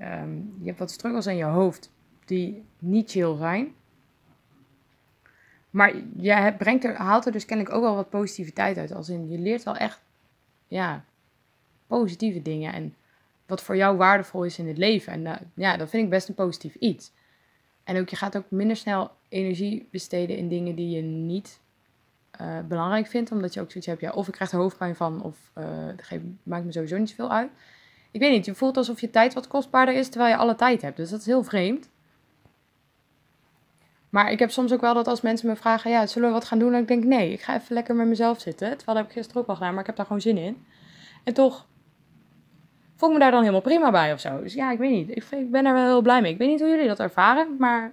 um, 0.00 0.56
je 0.60 0.66
hebt 0.66 0.78
wat 0.78 0.90
struggles 0.90 1.26
in 1.26 1.36
je 1.36 1.44
hoofd 1.44 1.90
die 2.24 2.64
niet 2.78 3.10
chill 3.10 3.36
zijn. 3.36 3.74
Maar 5.70 5.94
je 6.16 6.54
brengt 6.58 6.84
er, 6.84 6.96
haalt 6.96 7.26
er 7.26 7.32
dus 7.32 7.44
kennelijk 7.44 7.76
ook 7.76 7.82
wel 7.82 7.94
wat 7.94 8.10
positiviteit 8.10 8.78
uit. 8.78 8.92
Als 8.92 9.08
in, 9.08 9.30
je 9.30 9.38
leert 9.38 9.62
wel 9.62 9.76
echt 9.76 10.00
ja, 10.68 11.04
positieve 11.86 12.42
dingen. 12.42 12.72
En 12.72 12.94
wat 13.46 13.62
voor 13.62 13.76
jou 13.76 13.96
waardevol 13.96 14.44
is 14.44 14.58
in 14.58 14.68
het 14.68 14.78
leven. 14.78 15.12
En 15.12 15.20
uh, 15.20 15.34
ja, 15.54 15.76
dat 15.76 15.90
vind 15.90 16.04
ik 16.04 16.10
best 16.10 16.28
een 16.28 16.34
positief 16.34 16.74
iets. 16.74 17.12
En 17.84 17.98
ook, 17.98 18.08
je 18.08 18.16
gaat 18.16 18.36
ook 18.36 18.44
minder 18.48 18.76
snel 18.76 19.10
energie 19.28 19.88
besteden 19.90 20.36
in 20.36 20.48
dingen 20.48 20.74
die 20.74 20.90
je 20.96 21.02
niet 21.02 21.60
uh, 22.40 22.58
belangrijk 22.68 23.06
vindt. 23.06 23.32
Omdat 23.32 23.54
je 23.54 23.60
ook 23.60 23.70
zoiets 23.70 23.88
hebt, 23.88 24.00
ja, 24.00 24.10
of 24.10 24.26
ik 24.26 24.32
krijg 24.32 24.52
er 24.52 24.58
hoofdpijn 24.58 24.96
van, 24.96 25.22
of 25.22 25.50
uh, 25.58 25.64
dat 25.86 26.20
maakt 26.42 26.64
me 26.64 26.72
sowieso 26.72 26.98
niet 26.98 27.08
zoveel 27.08 27.30
uit. 27.30 27.50
Ik 28.10 28.20
weet 28.20 28.32
niet, 28.32 28.44
je 28.44 28.54
voelt 28.54 28.76
alsof 28.76 29.00
je 29.00 29.10
tijd 29.10 29.34
wat 29.34 29.46
kostbaarder 29.46 29.94
is, 29.94 30.08
terwijl 30.08 30.32
je 30.32 30.38
alle 30.38 30.54
tijd 30.54 30.82
hebt. 30.82 30.96
Dus 30.96 31.10
dat 31.10 31.20
is 31.20 31.26
heel 31.26 31.42
vreemd. 31.42 31.88
Maar 34.08 34.30
ik 34.30 34.38
heb 34.38 34.50
soms 34.50 34.72
ook 34.72 34.80
wel 34.80 34.94
dat 34.94 35.06
als 35.06 35.20
mensen 35.20 35.48
me 35.48 35.56
vragen, 35.56 35.90
ja, 35.90 36.06
zullen 36.06 36.28
we 36.28 36.34
wat 36.34 36.44
gaan 36.44 36.58
doen? 36.58 36.72
Dan 36.72 36.80
ik 36.80 36.88
denk, 36.88 37.04
nee, 37.04 37.32
ik 37.32 37.40
ga 37.40 37.54
even 37.54 37.74
lekker 37.74 37.94
met 37.94 38.06
mezelf 38.06 38.40
zitten. 38.40 38.76
Terwijl 38.76 38.86
dat 38.86 38.96
heb 38.96 39.06
ik 39.06 39.12
gisteren 39.12 39.42
ook 39.42 39.48
al 39.48 39.54
gedaan, 39.54 39.70
maar 39.70 39.80
ik 39.80 39.86
heb 39.86 39.96
daar 39.96 40.06
gewoon 40.06 40.20
zin 40.20 40.38
in. 40.38 40.64
En 41.24 41.34
toch 41.34 41.66
voel 42.96 43.08
ik 43.08 43.14
me 43.14 43.20
daar 43.20 43.30
dan 43.30 43.40
helemaal 43.40 43.60
prima 43.60 43.90
bij 43.90 44.12
of 44.12 44.20
zo. 44.20 44.42
Dus 44.42 44.54
ja, 44.54 44.70
ik 44.70 44.78
weet 44.78 44.90
niet. 44.90 45.10
Ik, 45.10 45.24
ik 45.30 45.50
ben 45.50 45.66
er 45.66 45.74
wel 45.74 45.84
heel 45.84 46.02
blij 46.02 46.20
mee. 46.20 46.32
Ik 46.32 46.38
weet 46.38 46.48
niet 46.48 46.60
hoe 46.60 46.68
jullie 46.68 46.88
dat 46.88 47.00
ervaren, 47.00 47.56
maar 47.58 47.92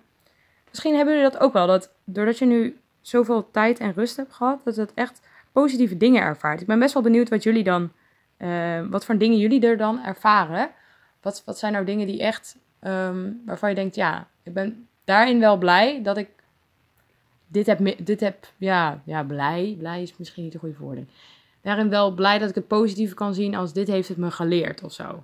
misschien 0.70 0.96
hebben 0.96 1.16
jullie 1.16 1.30
dat 1.30 1.42
ook 1.42 1.54
wel. 1.54 1.68
Dat 1.68 1.92
doordat 2.04 2.38
je 2.38 2.46
nu 2.46 2.78
zoveel 3.02 3.52
tijd 3.52 3.80
en 3.80 3.94
rust 3.94 4.18
hebt 4.18 4.34
gehad, 4.34 4.60
dat 4.64 4.76
het 4.76 4.94
echt 4.94 5.22
positieve 5.52 5.98
dingen 5.98 6.22
ervaart. 6.22 6.62
Ik 6.62 6.68
ben 6.68 6.80
best 6.80 6.94
wel 6.94 7.04
benieuwd 7.04 7.30
wat 7.30 7.44
jullie 7.44 7.64
dan, 7.64 7.92
uh, 8.38 8.82
wat 8.90 9.06
voor 9.06 9.18
dingen 9.18 9.38
jullie 9.38 9.68
er 9.68 9.78
dan 9.78 10.04
ervaren. 10.04 10.70
Wat, 11.22 11.42
wat 11.46 11.60
zijn 11.60 11.74
nou 11.74 11.86
dingen 11.86 12.08
die 12.08 12.22
echt, 12.22 12.58
um, 12.82 13.42
waarvan 13.46 13.70
je 13.70 13.76
denkt, 13.76 13.96
ja, 13.96 14.28
ik 14.44 14.54
ben 14.54 14.88
daarin 15.04 15.40
wel 15.40 15.58
blij 15.58 16.02
dat 16.04 16.18
ik 16.18 16.30
dit 17.48 17.66
heb, 17.66 17.96
dit 18.06 18.20
heb 18.20 18.48
ja, 18.58 19.02
ja, 19.06 19.24
blij. 19.24 19.76
Blij 19.78 20.02
is 20.02 20.18
misschien 20.18 20.44
niet 20.44 20.52
de 20.52 20.60
goede 20.60 20.78
woording. 20.80 21.08
Daarin 21.62 21.90
wel 21.90 22.14
blij 22.14 22.40
dat 22.40 22.50
ik 22.50 22.56
het 22.56 22.68
positieve 22.68 23.16
kan 23.16 23.34
zien 23.34 23.56
als 23.56 23.74
dit 23.74 23.88
heeft 23.88 24.08
het 24.08 24.18
me 24.18 24.32
geleerd 24.32 24.84
of 24.84 24.94
zo. 24.94 25.24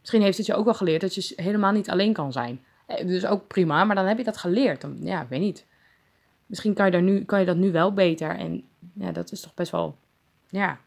Misschien 0.00 0.22
heeft 0.22 0.36
het 0.36 0.46
je 0.46 0.54
ook 0.54 0.64
wel 0.64 0.74
geleerd 0.74 1.00
dat 1.00 1.14
je 1.14 1.32
helemaal 1.36 1.72
niet 1.72 1.90
alleen 1.90 2.12
kan 2.12 2.32
zijn. 2.32 2.64
Dus 3.06 3.26
ook 3.26 3.46
prima, 3.46 3.84
maar 3.84 3.96
dan 3.96 4.06
heb 4.06 4.18
je 4.18 4.24
dat 4.24 4.36
geleerd. 4.36 4.80
Dan, 4.80 4.96
ja, 5.00 5.22
ik 5.22 5.28
weet 5.28 5.40
niet. 5.40 5.66
Misschien 6.46 6.74
kan 6.74 6.86
je, 6.86 6.92
daar 6.92 7.02
nu, 7.02 7.24
kan 7.24 7.40
je 7.40 7.46
dat 7.46 7.56
nu 7.56 7.72
wel 7.72 7.92
beter. 7.92 8.36
En 8.36 8.64
ja, 8.94 9.12
dat 9.12 9.32
is 9.32 9.40
toch 9.40 9.54
best 9.54 9.70
wel, 9.70 9.96
ja, 10.48 10.78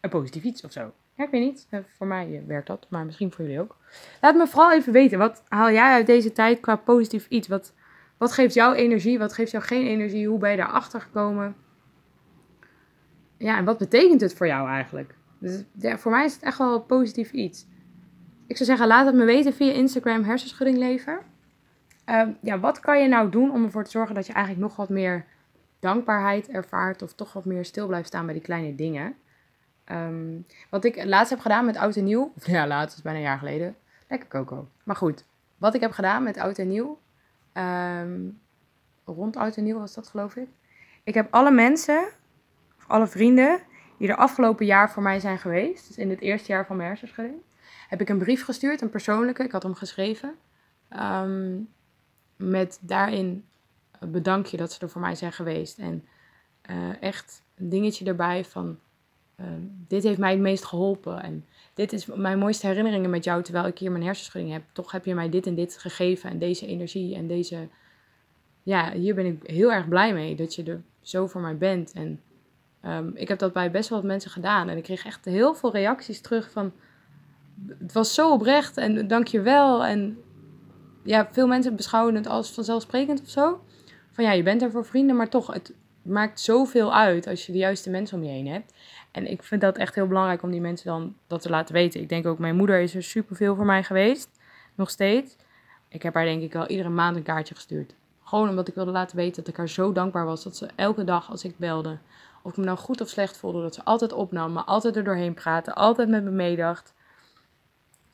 een 0.00 0.10
positief 0.10 0.42
iets 0.42 0.64
of 0.64 0.72
zo. 0.72 0.92
Ja, 1.14 1.24
ik 1.24 1.30
weet 1.30 1.42
niet. 1.42 1.66
Eh, 1.70 1.80
voor 1.96 2.06
mij 2.06 2.36
eh, 2.36 2.46
werkt 2.46 2.66
dat, 2.66 2.86
maar 2.88 3.04
misschien 3.04 3.32
voor 3.32 3.44
jullie 3.44 3.60
ook. 3.60 3.76
Laat 4.20 4.36
me 4.36 4.46
vooral 4.46 4.72
even 4.72 4.92
weten. 4.92 5.18
Wat 5.18 5.42
haal 5.48 5.70
jij 5.70 5.92
uit 5.92 6.06
deze 6.06 6.32
tijd 6.32 6.60
qua 6.60 6.76
positief 6.76 7.26
iets? 7.28 7.48
Wat, 7.48 7.72
wat 8.16 8.32
geeft 8.32 8.54
jou 8.54 8.74
energie? 8.74 9.18
Wat 9.18 9.32
geeft 9.32 9.50
jou 9.50 9.64
geen 9.64 9.86
energie? 9.86 10.28
Hoe 10.28 10.38
ben 10.38 10.50
je 10.50 10.56
daarachter 10.56 11.00
gekomen? 11.00 11.56
Ja, 13.38 13.56
en 13.56 13.64
wat 13.64 13.78
betekent 13.78 14.20
het 14.20 14.34
voor 14.34 14.46
jou 14.46 14.68
eigenlijk? 14.68 15.14
Dus 15.38 15.64
ja, 15.78 15.98
voor 15.98 16.10
mij 16.10 16.24
is 16.24 16.34
het 16.34 16.42
echt 16.42 16.58
wel 16.58 16.80
positief 16.80 17.32
iets. 17.32 17.66
Ik 18.46 18.56
zou 18.56 18.68
zeggen, 18.68 18.86
laat 18.86 19.06
het 19.06 19.14
me 19.14 19.24
weten 19.24 19.54
via 19.54 19.72
Instagram 19.72 20.24
hersenschuddingleven. 20.24 21.18
Uh, 22.06 22.28
ja, 22.40 22.58
wat 22.58 22.80
kan 22.80 23.02
je 23.02 23.08
nou 23.08 23.30
doen 23.30 23.50
om 23.50 23.64
ervoor 23.64 23.84
te 23.84 23.90
zorgen 23.90 24.14
dat 24.14 24.26
je 24.26 24.32
eigenlijk 24.32 24.66
nog 24.66 24.76
wat 24.76 24.88
meer 24.88 25.24
dankbaarheid 25.78 26.48
ervaart 26.48 27.02
of 27.02 27.14
toch 27.14 27.32
wat 27.32 27.44
meer 27.44 27.64
stil 27.64 27.86
blijft 27.86 28.06
staan 28.06 28.24
bij 28.24 28.34
die 28.34 28.42
kleine 28.42 28.74
dingen? 28.74 29.14
Um, 29.92 30.46
wat 30.70 30.84
ik 30.84 31.04
laatst 31.04 31.30
heb 31.30 31.40
gedaan 31.40 31.64
met 31.64 31.76
Oud 31.76 31.96
en 31.96 32.04
Nieuw, 32.04 32.32
ja, 32.44 32.66
laatst 32.66 32.96
is 32.96 33.02
bijna 33.02 33.18
een 33.18 33.24
jaar 33.24 33.38
geleden. 33.38 33.76
Lekker 34.08 34.28
coco. 34.28 34.68
Maar 34.84 34.96
goed, 34.96 35.24
wat 35.58 35.74
ik 35.74 35.80
heb 35.80 35.92
gedaan 35.92 36.22
met 36.22 36.38
Oud 36.38 36.58
en 36.58 36.68
Nieuw, 36.68 36.98
um, 37.52 38.40
rond 39.04 39.36
Oud 39.36 39.56
en 39.56 39.64
Nieuw 39.64 39.78
was 39.78 39.94
dat 39.94 40.08
geloof 40.08 40.36
ik. 40.36 40.48
Ik 41.04 41.14
heb 41.14 41.26
alle 41.30 41.50
mensen, 41.50 42.08
alle 42.86 43.06
vrienden, 43.06 43.60
die 43.98 44.08
er 44.08 44.16
afgelopen 44.16 44.66
jaar 44.66 44.90
voor 44.90 45.02
mij 45.02 45.20
zijn 45.20 45.38
geweest, 45.38 45.86
dus 45.86 45.96
in 45.96 46.10
het 46.10 46.20
eerste 46.20 46.52
jaar 46.52 46.66
van 46.66 46.76
mijn 46.76 46.88
hersenschudding, 46.88 47.38
heb 47.88 48.00
ik 48.00 48.08
een 48.08 48.18
brief 48.18 48.44
gestuurd, 48.44 48.80
een 48.80 48.90
persoonlijke, 48.90 49.44
ik 49.44 49.52
had 49.52 49.62
hem 49.62 49.74
geschreven. 49.74 50.34
Um, 51.00 51.68
met 52.36 52.78
daarin 52.80 53.44
bedank 54.00 54.46
je 54.46 54.56
dat 54.56 54.72
ze 54.72 54.80
er 54.80 54.90
voor 54.90 55.00
mij 55.00 55.14
zijn 55.14 55.32
geweest. 55.32 55.78
En 55.78 56.04
uh, 56.70 57.02
echt 57.02 57.42
een 57.54 57.68
dingetje 57.68 58.04
erbij 58.04 58.44
van 58.44 58.78
Ehm, 59.36 59.60
dit 59.88 60.02
heeft 60.02 60.18
mij 60.18 60.30
het 60.30 60.40
meest 60.40 60.64
geholpen. 60.64 61.22
En 61.22 61.44
dit 61.74 61.92
is 61.92 62.06
mijn 62.06 62.38
mooiste 62.38 62.66
herinneringen 62.66 63.10
met 63.10 63.24
jou 63.24 63.42
terwijl 63.42 63.66
ik 63.66 63.78
hier 63.78 63.90
mijn 63.90 64.04
hersenschudding 64.04 64.52
heb. 64.52 64.62
Toch 64.72 64.92
heb 64.92 65.04
je 65.04 65.14
mij 65.14 65.28
dit 65.28 65.46
en 65.46 65.54
dit 65.54 65.78
gegeven 65.78 66.30
en 66.30 66.38
deze 66.38 66.66
energie 66.66 67.14
en 67.14 67.26
deze... 67.26 67.68
Ja, 68.62 68.92
hier 68.92 69.14
ben 69.14 69.26
ik 69.26 69.42
heel 69.42 69.72
erg 69.72 69.88
blij 69.88 70.14
mee 70.14 70.36
dat 70.36 70.54
je 70.54 70.62
er 70.62 70.82
zo 71.00 71.26
voor 71.26 71.40
mij 71.40 71.56
bent. 71.56 71.92
En 71.92 72.20
um, 72.86 73.12
ik 73.14 73.28
heb 73.28 73.38
dat 73.38 73.52
bij 73.52 73.70
best 73.70 73.88
wel 73.88 73.98
wat 73.98 74.06
mensen 74.06 74.30
gedaan. 74.30 74.68
En 74.68 74.76
ik 74.76 74.82
kreeg 74.82 75.04
echt 75.04 75.24
heel 75.24 75.54
veel 75.54 75.72
reacties 75.72 76.20
terug 76.20 76.50
van... 76.50 76.72
Het 77.78 77.92
was 77.92 78.14
zo 78.14 78.32
oprecht 78.32 78.76
en 78.76 79.08
dank 79.08 79.26
je 79.26 79.40
wel. 79.40 79.84
En 79.84 80.18
ja, 81.02 81.28
veel 81.32 81.46
mensen 81.46 81.76
beschouwen 81.76 82.14
het 82.14 82.26
als 82.26 82.50
vanzelfsprekend 82.50 83.20
of 83.20 83.28
zo. 83.28 83.60
Van 84.10 84.24
ja, 84.24 84.32
je 84.32 84.42
bent 84.42 84.62
er 84.62 84.70
voor 84.70 84.84
vrienden, 84.84 85.16
maar 85.16 85.28
toch, 85.28 85.52
het 85.52 85.72
maakt 86.02 86.40
zoveel 86.40 86.94
uit 86.94 87.26
als 87.26 87.46
je 87.46 87.52
de 87.52 87.58
juiste 87.58 87.90
mensen 87.90 88.16
om 88.18 88.24
je 88.24 88.30
heen 88.30 88.48
hebt. 88.48 88.72
En 89.10 89.30
ik 89.30 89.42
vind 89.42 89.60
dat 89.60 89.76
echt 89.76 89.94
heel 89.94 90.06
belangrijk 90.06 90.42
om 90.42 90.50
die 90.50 90.60
mensen 90.60 90.86
dan 90.86 91.14
dat 91.26 91.42
te 91.42 91.50
laten 91.50 91.74
weten. 91.74 92.00
Ik 92.00 92.08
denk 92.08 92.26
ook, 92.26 92.38
mijn 92.38 92.56
moeder 92.56 92.80
is 92.80 92.94
er 92.94 93.02
superveel 93.02 93.54
voor 93.54 93.64
mij 93.64 93.82
geweest. 93.82 94.28
Nog 94.74 94.90
steeds. 94.90 95.36
Ik 95.88 96.02
heb 96.02 96.14
haar 96.14 96.24
denk 96.24 96.42
ik 96.42 96.54
al 96.54 96.66
iedere 96.66 96.88
maand 96.88 97.16
een 97.16 97.22
kaartje 97.22 97.54
gestuurd. 97.54 97.94
Gewoon 98.24 98.48
omdat 98.48 98.68
ik 98.68 98.74
wilde 98.74 98.90
laten 98.90 99.16
weten 99.16 99.36
dat 99.36 99.48
ik 99.48 99.56
haar 99.56 99.68
zo 99.68 99.92
dankbaar 99.92 100.24
was. 100.24 100.42
Dat 100.42 100.56
ze 100.56 100.68
elke 100.74 101.04
dag 101.04 101.30
als 101.30 101.44
ik 101.44 101.58
belde, 101.58 101.98
of 102.46 102.52
ik 102.52 102.58
me 102.58 102.64
nou 102.64 102.78
goed 102.78 103.00
of 103.00 103.08
slecht 103.08 103.36
voelde, 103.36 103.62
dat 103.62 103.74
ze 103.74 103.84
altijd 103.84 104.12
opnam, 104.12 104.52
maar 104.52 104.64
altijd 104.64 104.96
er 104.96 105.04
doorheen 105.04 105.34
praatte, 105.34 105.74
altijd 105.74 106.08
met 106.08 106.24
me 106.24 106.30
meedacht. 106.30 106.94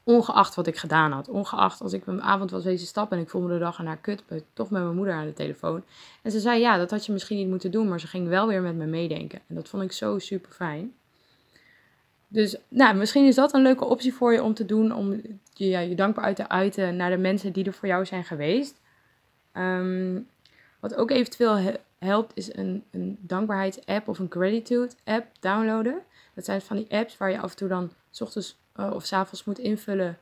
Ongeacht 0.05 0.55
wat 0.55 0.67
ik 0.67 0.77
gedaan 0.77 1.13
had. 1.13 1.29
Ongeacht 1.29 1.81
als 1.81 1.93
ik 1.93 2.07
mijn 2.07 2.23
avond 2.23 2.51
was 2.51 2.65
wezen 2.65 2.87
stappen 2.87 3.17
en 3.17 3.23
ik 3.23 3.31
voelde 3.31 3.53
de 3.53 3.59
dag 3.59 3.79
erna 3.79 3.95
kut, 3.95 4.23
ben 4.27 4.43
toch 4.53 4.71
met 4.71 4.83
mijn 4.83 4.95
moeder 4.95 5.15
aan 5.15 5.25
de 5.25 5.33
telefoon. 5.33 5.83
En 6.23 6.31
ze 6.31 6.41
zei, 6.41 6.61
ja, 6.61 6.77
dat 6.77 6.91
had 6.91 7.07
je 7.07 7.13
misschien 7.13 7.37
niet 7.37 7.49
moeten 7.49 7.71
doen, 7.71 7.89
maar 7.89 8.01
ze 8.01 8.07
ging 8.07 8.29
wel 8.29 8.47
weer 8.47 8.63
met 8.63 8.75
me 8.75 8.87
meedenken. 8.87 9.41
En 9.47 9.55
dat 9.55 9.69
vond 9.69 9.83
ik 9.83 9.93
zo 9.93 10.19
super 10.19 10.53
fijn. 10.53 10.95
Dus 12.29 12.57
nou, 12.69 12.97
misschien 12.97 13.27
is 13.27 13.35
dat 13.35 13.55
een 13.55 13.63
leuke 13.63 13.85
optie 13.85 14.15
voor 14.15 14.33
je 14.33 14.43
om 14.43 14.55
te 14.55 14.67
doen, 14.67 14.95
om 14.95 15.21
je, 15.53 15.69
ja, 15.69 15.81
je 15.81 15.95
dankbaar 15.95 16.35
te 16.35 16.49
uiten 16.49 16.97
naar 16.97 17.11
de 17.11 17.17
mensen 17.17 17.53
die 17.53 17.65
er 17.65 17.73
voor 17.73 17.89
jou 17.89 18.07
zijn 18.07 18.25
geweest. 18.25 18.81
Um, 19.55 20.29
wat 20.81 20.95
ook 20.95 21.11
eventueel 21.11 21.79
helpt, 22.03 22.33
is 22.35 22.55
een, 22.55 22.85
een 22.91 23.19
dankbaarheidsapp 23.21 24.09
of 24.09 24.19
een 24.19 24.31
gratitude 24.31 24.93
app 25.05 25.27
downloaden. 25.41 26.03
Dat 26.35 26.45
zijn 26.45 26.61
van 26.61 26.77
die 26.77 26.91
apps 26.91 27.17
waar 27.17 27.31
je 27.31 27.41
af 27.41 27.51
en 27.51 27.57
toe 27.57 27.69
dan 27.69 27.93
s 28.11 28.21
ochtends 28.21 28.61
uh, 28.77 28.91
of 28.95 29.05
s'avonds 29.05 29.45
moet 29.45 29.59
invullen 29.59 30.19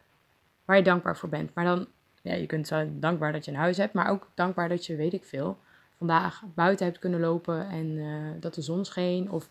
waar 0.64 0.77
je 0.77 0.83
dankbaar 0.83 1.16
voor 1.16 1.29
bent. 1.29 1.55
Maar 1.55 1.64
dan, 1.64 1.87
ja, 2.23 2.35
je 2.35 2.47
kunt 2.47 2.66
zijn 2.66 3.01
dankbaar 3.01 3.33
dat 3.33 3.45
je 3.45 3.51
een 3.51 3.57
huis 3.57 3.77
hebt, 3.77 3.95
maar 3.95 4.11
ook 4.11 4.29
dankbaar 4.35 4.69
dat 4.69 4.87
je, 4.87 4.97
weet 4.97 5.12
ik 5.12 5.25
veel, 5.25 5.59
vandaag 5.99 6.43
buiten 6.55 6.87
hebt 6.87 6.99
kunnen 6.99 7.21
lopen 7.21 7.69
en 7.69 7.87
uh, 7.87 8.31
dat 8.40 8.55
de 8.55 8.62
zon 8.62 8.85
scheen. 8.85 9.31
Of 9.31 9.49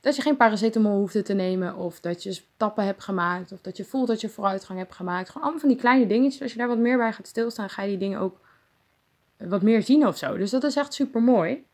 dat 0.00 0.16
je 0.16 0.22
geen 0.22 0.36
paracetamol 0.36 0.98
hoeft 0.98 1.24
te 1.24 1.34
nemen. 1.34 1.76
Of 1.76 2.00
dat 2.00 2.22
je 2.22 2.32
stappen 2.32 2.84
hebt 2.84 3.02
gemaakt. 3.02 3.52
Of 3.52 3.60
dat 3.60 3.76
je 3.76 3.84
voelt 3.84 4.06
dat 4.06 4.20
je 4.20 4.28
vooruitgang 4.28 4.78
hebt 4.78 4.94
gemaakt. 4.94 5.26
Gewoon 5.26 5.42
allemaal 5.42 5.60
van 5.60 5.68
die 5.68 5.78
kleine 5.78 6.06
dingetjes. 6.06 6.42
Als 6.42 6.52
je 6.52 6.58
daar 6.58 6.68
wat 6.68 6.78
meer 6.78 6.96
bij 6.96 7.12
gaat 7.12 7.26
stilstaan, 7.26 7.70
ga 7.70 7.82
je 7.82 7.88
die 7.88 7.98
dingen 7.98 8.20
ook 8.20 8.40
wat 9.36 9.62
meer 9.62 9.82
zien 9.82 10.06
of 10.06 10.16
zo. 10.16 10.36
Dus 10.36 10.50
dat 10.50 10.64
is 10.64 10.76
echt 10.76 10.94
super 10.94 11.22
mooi. 11.22 11.64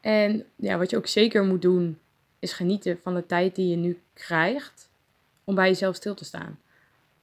En 0.00 0.44
ja, 0.56 0.78
wat 0.78 0.90
je 0.90 0.96
ook 0.96 1.06
zeker 1.06 1.44
moet 1.44 1.62
doen, 1.62 1.98
is 2.38 2.52
genieten 2.52 2.98
van 3.02 3.14
de 3.14 3.26
tijd 3.26 3.54
die 3.54 3.68
je 3.68 3.76
nu 3.76 4.00
krijgt 4.14 4.90
om 5.44 5.54
bij 5.54 5.68
jezelf 5.68 5.96
stil 5.96 6.14
te 6.14 6.24
staan. 6.24 6.58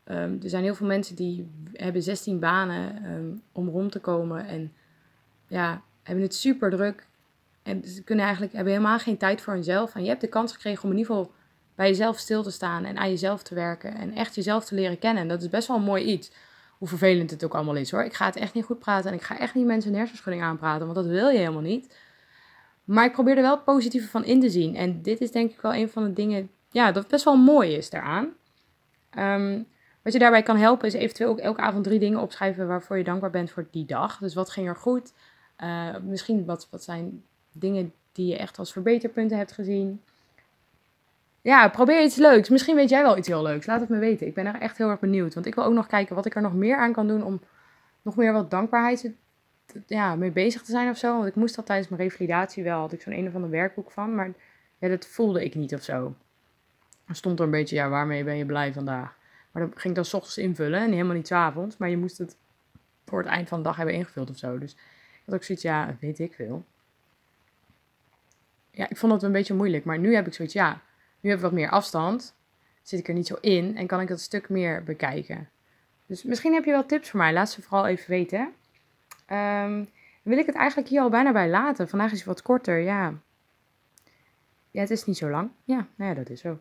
Um, 0.05 0.39
er 0.43 0.49
zijn 0.49 0.63
heel 0.63 0.75
veel 0.75 0.87
mensen 0.87 1.15
die 1.15 1.49
hebben 1.73 2.03
16 2.03 2.39
banen 2.39 3.11
um, 3.11 3.41
om 3.51 3.69
rond 3.69 3.91
te 3.91 3.99
komen 3.99 4.45
en 4.45 4.73
ja, 5.47 5.81
hebben 6.03 6.23
het 6.23 6.35
super 6.35 6.69
druk. 6.69 7.07
En 7.63 7.83
ze 7.87 8.03
kunnen 8.03 8.25
eigenlijk, 8.25 8.55
hebben 8.55 8.73
helemaal 8.73 8.99
geen 8.99 9.17
tijd 9.17 9.41
voor 9.41 9.53
hunzelf. 9.53 9.95
En 9.95 10.03
je 10.03 10.09
hebt 10.09 10.21
de 10.21 10.27
kans 10.27 10.53
gekregen 10.53 10.83
om 10.83 10.91
in 10.91 10.97
ieder 10.97 11.15
geval 11.15 11.31
bij 11.75 11.87
jezelf 11.87 12.17
stil 12.17 12.43
te 12.43 12.51
staan 12.51 12.85
en 12.85 12.97
aan 12.97 13.09
jezelf 13.09 13.43
te 13.43 13.55
werken 13.55 13.95
en 13.95 14.13
echt 14.13 14.35
jezelf 14.35 14.65
te 14.65 14.75
leren 14.75 14.99
kennen. 14.99 15.21
En 15.21 15.29
dat 15.29 15.41
is 15.41 15.49
best 15.49 15.67
wel 15.67 15.77
een 15.77 15.83
mooi 15.83 16.03
iets. 16.03 16.31
Hoe 16.79 16.87
vervelend 16.87 17.31
het 17.31 17.43
ook 17.43 17.53
allemaal 17.53 17.75
is 17.75 17.91
hoor. 17.91 18.03
Ik 18.03 18.13
ga 18.13 18.25
het 18.25 18.35
echt 18.35 18.53
niet 18.53 18.65
goed 18.65 18.79
praten 18.79 19.11
en 19.11 19.17
ik 19.17 19.23
ga 19.23 19.39
echt 19.39 19.55
niet 19.55 19.65
mensen 19.65 19.91
een 19.91 19.97
hersenschudding 19.97 20.43
aanpraten, 20.43 20.83
want 20.83 20.95
dat 20.95 21.05
wil 21.05 21.29
je 21.29 21.37
helemaal 21.37 21.61
niet. 21.61 21.95
Maar 22.83 23.05
ik 23.05 23.11
probeer 23.11 23.35
er 23.35 23.41
wel 23.41 23.59
positieve 23.59 24.07
van 24.07 24.25
in 24.25 24.39
te 24.39 24.49
zien. 24.49 24.75
En 24.75 25.01
dit 25.01 25.21
is 25.21 25.31
denk 25.31 25.51
ik 25.51 25.61
wel 25.61 25.73
een 25.73 25.89
van 25.89 26.03
de 26.03 26.13
dingen, 26.13 26.49
ja, 26.71 26.91
dat 26.91 27.07
best 27.07 27.23
wel 27.25 27.37
mooi 27.37 27.73
is 27.73 27.89
daaraan. 27.89 28.33
Um, 29.17 29.67
wat 30.01 30.13
je 30.13 30.19
daarbij 30.19 30.43
kan 30.43 30.57
helpen 30.57 30.87
is 30.87 30.93
eventueel 30.93 31.29
ook 31.29 31.39
elke 31.39 31.61
avond 31.61 31.83
drie 31.83 31.99
dingen 31.99 32.19
opschrijven 32.19 32.67
waarvoor 32.67 32.97
je 32.97 33.03
dankbaar 33.03 33.29
bent 33.29 33.51
voor 33.51 33.67
die 33.71 33.85
dag. 33.85 34.17
Dus 34.17 34.33
wat 34.33 34.49
ging 34.49 34.67
er 34.67 34.75
goed? 34.75 35.13
Uh, 35.63 35.97
misschien 36.03 36.45
wat, 36.45 36.67
wat 36.71 36.83
zijn 36.83 37.23
dingen 37.51 37.93
die 38.11 38.27
je 38.27 38.37
echt 38.37 38.59
als 38.59 38.71
verbeterpunten 38.71 39.37
hebt 39.37 39.51
gezien. 39.51 40.01
Ja, 41.41 41.69
probeer 41.69 42.03
iets 42.03 42.15
leuks. 42.15 42.49
Misschien 42.49 42.75
weet 42.75 42.89
jij 42.89 43.01
wel 43.01 43.17
iets 43.17 43.27
heel 43.27 43.41
leuks. 43.41 43.65
Laat 43.65 43.79
het 43.79 43.89
me 43.89 43.97
weten. 43.97 44.27
Ik 44.27 44.33
ben 44.33 44.45
er 44.45 44.55
echt 44.55 44.77
heel 44.77 44.89
erg 44.89 44.99
benieuwd. 44.99 45.33
Want 45.33 45.45
ik 45.45 45.55
wil 45.55 45.63
ook 45.63 45.73
nog 45.73 45.87
kijken 45.87 46.15
wat 46.15 46.25
ik 46.25 46.35
er 46.35 46.41
nog 46.41 46.53
meer 46.53 46.77
aan 46.77 46.93
kan 46.93 47.07
doen 47.07 47.23
om 47.23 47.41
nog 48.01 48.15
meer 48.15 48.33
wat 48.33 48.51
dankbaarheid 48.51 49.11
ja, 49.87 50.15
mee 50.15 50.31
bezig 50.31 50.61
te 50.61 50.71
zijn 50.71 50.89
of 50.89 50.97
zo. 50.97 51.15
Want 51.15 51.27
ik 51.27 51.35
moest 51.35 51.55
dat 51.55 51.65
tijdens 51.65 51.89
mijn 51.89 52.01
revalidatie 52.01 52.63
wel. 52.63 52.79
Had 52.79 52.93
ik 52.93 53.01
zo'n 53.01 53.13
een 53.13 53.27
of 53.27 53.35
ander 53.35 53.49
werkboek 53.49 53.91
van. 53.91 54.15
Maar 54.15 54.31
ja, 54.77 54.87
dat 54.87 55.05
voelde 55.05 55.43
ik 55.43 55.55
niet 55.55 55.73
of 55.73 55.83
zo. 55.83 56.15
Er 57.07 57.15
stond 57.15 57.39
er 57.39 57.45
een 57.45 57.51
beetje, 57.51 57.75
ja, 57.75 57.89
waarmee 57.89 58.23
ben 58.23 58.37
je 58.37 58.45
blij 58.45 58.73
vandaag? 58.73 59.17
Maar 59.51 59.63
dat 59.63 59.71
ging 59.73 59.89
ik 59.89 59.95
dan 59.95 60.05
s 60.05 60.13
ochtends 60.13 60.37
invullen 60.37 60.79
en 60.79 60.91
helemaal 60.91 61.15
niet 61.15 61.27
s 61.27 61.31
avonds. 61.31 61.77
Maar 61.77 61.89
je 61.89 61.97
moest 61.97 62.17
het 62.17 62.37
voor 63.05 63.19
het 63.19 63.27
eind 63.27 63.47
van 63.47 63.57
de 63.57 63.63
dag 63.63 63.75
hebben 63.75 63.95
ingevuld 63.95 64.29
of 64.29 64.37
zo. 64.37 64.57
Dus 64.57 64.71
ik 64.71 65.21
had 65.25 65.35
ook 65.35 65.43
zoiets, 65.43 65.63
ja, 65.63 65.95
weet 65.99 66.19
ik 66.19 66.33
veel. 66.33 66.65
Ja, 68.71 68.89
ik 68.89 68.97
vond 68.97 69.13
het 69.13 69.23
een 69.23 69.31
beetje 69.31 69.53
moeilijk. 69.53 69.85
Maar 69.85 69.99
nu 69.99 70.15
heb 70.15 70.27
ik 70.27 70.33
zoiets, 70.33 70.53
ja, 70.53 70.81
nu 71.19 71.29
heb 71.29 71.39
ik 71.39 71.43
wat 71.43 71.53
meer 71.53 71.69
afstand. 71.69 72.35
Zit 72.81 72.99
ik 72.99 73.07
er 73.07 73.13
niet 73.13 73.27
zo 73.27 73.37
in 73.41 73.77
en 73.77 73.87
kan 73.87 74.01
ik 74.01 74.07
dat 74.07 74.19
stuk 74.19 74.49
meer 74.49 74.83
bekijken. 74.83 75.49
Dus 76.05 76.23
misschien 76.23 76.53
heb 76.53 76.65
je 76.65 76.71
wel 76.71 76.85
tips 76.85 77.09
voor 77.09 77.19
mij. 77.19 77.33
Laat 77.33 77.51
ze 77.51 77.61
vooral 77.61 77.87
even 77.87 78.09
weten. 78.09 78.53
Um, 79.31 79.89
wil 80.21 80.37
ik 80.37 80.45
het 80.45 80.55
eigenlijk 80.55 80.89
hier 80.89 81.01
al 81.01 81.09
bijna 81.09 81.31
bij 81.31 81.49
laten. 81.49 81.89
Vandaag 81.89 82.11
is 82.11 82.17
het 82.17 82.27
wat 82.27 82.41
korter, 82.41 82.79
ja. 82.79 83.13
Ja, 84.71 84.81
het 84.81 84.89
is 84.89 85.05
niet 85.05 85.17
zo 85.17 85.29
lang. 85.29 85.49
Ja, 85.63 85.87
nou 85.95 86.09
ja, 86.09 86.15
dat 86.15 86.29
is 86.29 86.41
zo. 86.41 86.59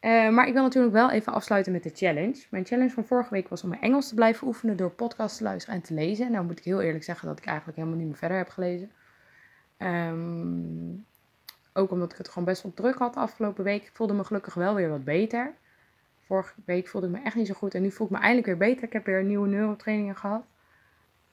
Uh, 0.00 0.30
maar 0.30 0.46
ik 0.46 0.52
wil 0.52 0.62
natuurlijk 0.62 0.92
wel 0.92 1.10
even 1.10 1.32
afsluiten 1.32 1.72
met 1.72 1.82
de 1.82 1.90
challenge. 1.94 2.42
Mijn 2.50 2.66
challenge 2.66 2.90
van 2.90 3.04
vorige 3.04 3.30
week 3.30 3.48
was 3.48 3.62
om 3.62 3.68
mijn 3.68 3.82
Engels 3.82 4.08
te 4.08 4.14
blijven 4.14 4.46
oefenen 4.46 4.76
door 4.76 4.90
podcasts 4.90 5.38
te 5.38 5.44
luisteren 5.44 5.76
en 5.76 5.82
te 5.82 5.94
lezen. 5.94 6.32
Nou 6.32 6.44
moet 6.44 6.58
ik 6.58 6.64
heel 6.64 6.80
eerlijk 6.80 7.04
zeggen 7.04 7.28
dat 7.28 7.38
ik 7.38 7.46
eigenlijk 7.46 7.76
helemaal 7.76 7.98
niet 7.98 8.08
meer 8.08 8.16
verder 8.16 8.36
heb 8.36 8.48
gelezen. 8.48 8.90
Um, 9.78 11.06
ook 11.74 11.90
omdat 11.90 12.12
ik 12.12 12.18
het 12.18 12.28
gewoon 12.28 12.44
best 12.44 12.62
wel 12.62 12.74
druk 12.74 12.98
had 12.98 13.14
de 13.14 13.20
afgelopen 13.20 13.64
week. 13.64 13.82
Ik 13.82 13.90
voelde 13.92 14.14
me 14.14 14.24
gelukkig 14.24 14.54
wel 14.54 14.74
weer 14.74 14.88
wat 14.88 15.04
beter. 15.04 15.54
Vorige 16.26 16.52
week 16.64 16.88
voelde 16.88 17.06
ik 17.06 17.12
me 17.12 17.20
echt 17.22 17.34
niet 17.34 17.46
zo 17.46 17.54
goed 17.54 17.74
en 17.74 17.82
nu 17.82 17.90
voel 17.90 18.06
ik 18.06 18.12
me 18.12 18.18
eindelijk 18.18 18.46
weer 18.46 18.68
beter. 18.68 18.84
Ik 18.84 18.92
heb 18.92 19.06
weer 19.06 19.24
nieuwe 19.24 19.48
neurotrainingen 19.48 20.16
gehad. 20.16 20.44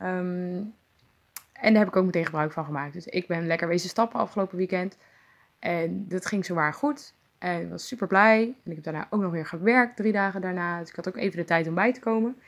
Um, 0.02 0.74
en 1.54 1.74
daar 1.74 1.84
heb 1.84 1.88
ik 1.88 1.96
ook 1.96 2.06
meteen 2.06 2.26
gebruik 2.26 2.52
van 2.52 2.66
gemaakt. 2.66 2.94
Dus 2.94 3.06
ik 3.06 3.28
ben 3.28 3.48
lekker 3.48 3.68
wezen 3.68 3.90
stappen 3.90 4.20
afgelopen 4.20 4.58
weekend. 4.58 4.98
En 5.60 6.08
dat 6.08 6.26
ging 6.26 6.46
zowaar 6.46 6.74
goed. 6.74 7.14
En 7.38 7.62
ik 7.62 7.70
was 7.70 7.88
super 7.88 8.08
blij. 8.08 8.42
En 8.42 8.72
ik 8.72 8.76
heb 8.76 8.84
daarna 8.84 9.08
ook 9.10 9.22
nog 9.22 9.32
weer 9.32 9.46
gewerkt, 9.46 9.96
drie 9.96 10.12
dagen 10.12 10.42
daarna. 10.42 10.80
Dus 10.80 10.90
ik 10.90 10.96
had 10.96 11.08
ook 11.08 11.18
even 11.18 11.38
de 11.38 11.46
tijd 11.46 11.68
om 11.68 11.74
bij 11.74 11.94
te 11.94 12.00
komen. 12.00 12.42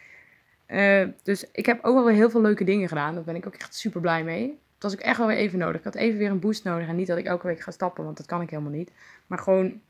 Uh, 0.68 1.08
dus 1.24 1.52
ik 1.52 1.66
heb 1.66 1.84
ook 1.84 1.94
wel 1.94 2.06
weer 2.06 2.16
heel 2.16 2.30
veel 2.30 2.42
leuke 2.42 2.64
dingen 2.64 2.88
gedaan. 2.88 3.16
Daar 3.16 3.24
ben 3.24 3.36
ik 3.36 3.48
ook 3.48 3.56
echt 3.56 3.76
super 3.76 4.02
blij 4.02 4.24
mee. 4.24 4.60
Dat 4.84 4.92
was 4.92 5.02
ik 5.02 5.08
echt 5.08 5.18
wel 5.18 5.28
weer 5.28 5.38
even 5.38 5.60
nodig. 5.60 5.78
Ik 5.78 5.84
had 5.84 5.96
even 5.96 6.18
weer 6.20 6.30
een 6.30 6.40
boost 6.40 6.64
nodig. 6.64 6.88
En 6.88 6.96
niet 6.96 7.08
dat 7.08 7.18
ik 7.18 7.26
elke 7.26 7.48
week 7.48 7.60
ga 7.60 7.72
stappen, 7.72 8.04
want 8.04 8.18
dat 8.18 8.26
kan 8.26 8.42
ik 8.42 8.50
helemaal 8.50 8.72
niet. 8.72 8.92
Maar 9.28 9.38
gewoon, 9.38 9.82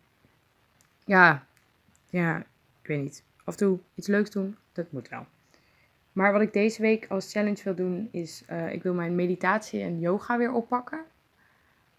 ja, 1.06 1.46
ja, 2.10 2.38
ik 2.82 2.88
weet 2.88 3.02
niet. 3.02 3.24
Af 3.44 3.54
en 3.54 3.60
toe 3.60 3.80
iets 3.96 4.08
leuks 4.08 4.30
doen, 4.30 4.58
dat 4.72 4.92
moet 4.92 5.10
wel. 5.10 5.26
Maar 6.12 6.32
wat 6.32 6.42
ik 6.42 6.54
deze 6.54 6.82
week 6.82 7.06
als 7.10 7.32
challenge 7.32 7.64
wil 7.64 7.76
doen, 7.76 8.10
is 8.12 8.44
uh, 8.50 8.74
ik 8.74 8.84
wil 8.84 8.94
mijn 8.94 9.16
meditatie 9.16 9.82
en 9.82 10.00
yoga 10.00 10.38
weer 10.38 10.52
oppakken. 10.52 11.00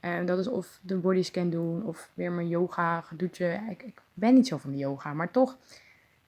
En 0.00 0.26
dat 0.26 0.38
is 0.38 0.48
of 0.48 0.78
de 0.82 0.96
bodyscan 0.96 1.50
doen 1.50 1.84
of 1.84 2.10
weer 2.14 2.32
mijn 2.32 2.48
yoga 2.48 3.00
gedoetje. 3.00 3.60
Ik, 3.70 3.82
ik 3.82 4.00
ben 4.12 4.34
niet 4.34 4.46
zo 4.46 4.56
van 4.56 4.70
de 4.70 4.78
yoga, 4.78 5.14
maar 5.14 5.30
toch, 5.30 5.56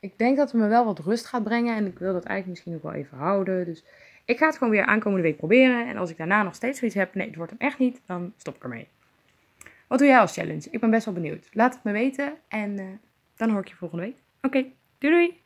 ik 0.00 0.18
denk 0.18 0.36
dat 0.36 0.52
het 0.52 0.60
me 0.60 0.68
wel 0.68 0.84
wat 0.84 0.98
rust 0.98 1.26
gaat 1.26 1.44
brengen. 1.44 1.76
En 1.76 1.86
ik 1.86 1.98
wil 1.98 2.12
dat 2.12 2.24
eigenlijk 2.24 2.46
misschien 2.48 2.74
ook 2.74 2.92
wel 2.92 3.02
even 3.02 3.18
houden. 3.18 3.64
Dus 3.64 3.84
ik 4.26 4.38
ga 4.38 4.46
het 4.46 4.56
gewoon 4.56 4.72
weer 4.72 4.84
aankomende 4.84 5.22
week 5.22 5.36
proberen. 5.36 5.86
En 5.86 5.96
als 5.96 6.10
ik 6.10 6.16
daarna 6.16 6.42
nog 6.42 6.54
steeds 6.54 6.78
zoiets 6.78 6.96
heb, 6.96 7.14
nee, 7.14 7.26
het 7.26 7.36
wordt 7.36 7.50
hem 7.50 7.60
echt 7.60 7.78
niet, 7.78 8.00
dan 8.06 8.32
stop 8.36 8.56
ik 8.56 8.62
ermee. 8.62 8.88
Wat 9.86 9.98
doe 9.98 10.08
jij 10.08 10.18
als 10.18 10.32
challenge? 10.32 10.68
Ik 10.70 10.80
ben 10.80 10.90
best 10.90 11.04
wel 11.04 11.14
benieuwd. 11.14 11.48
Laat 11.52 11.74
het 11.74 11.84
me 11.84 11.92
weten 11.92 12.34
en 12.48 12.78
uh, 12.80 12.86
dan 13.36 13.50
hoor 13.50 13.60
ik 13.60 13.68
je 13.68 13.74
volgende 13.74 14.04
week. 14.04 14.16
Oké, 14.42 14.64
doei 14.98 15.14
doei! 15.14 15.45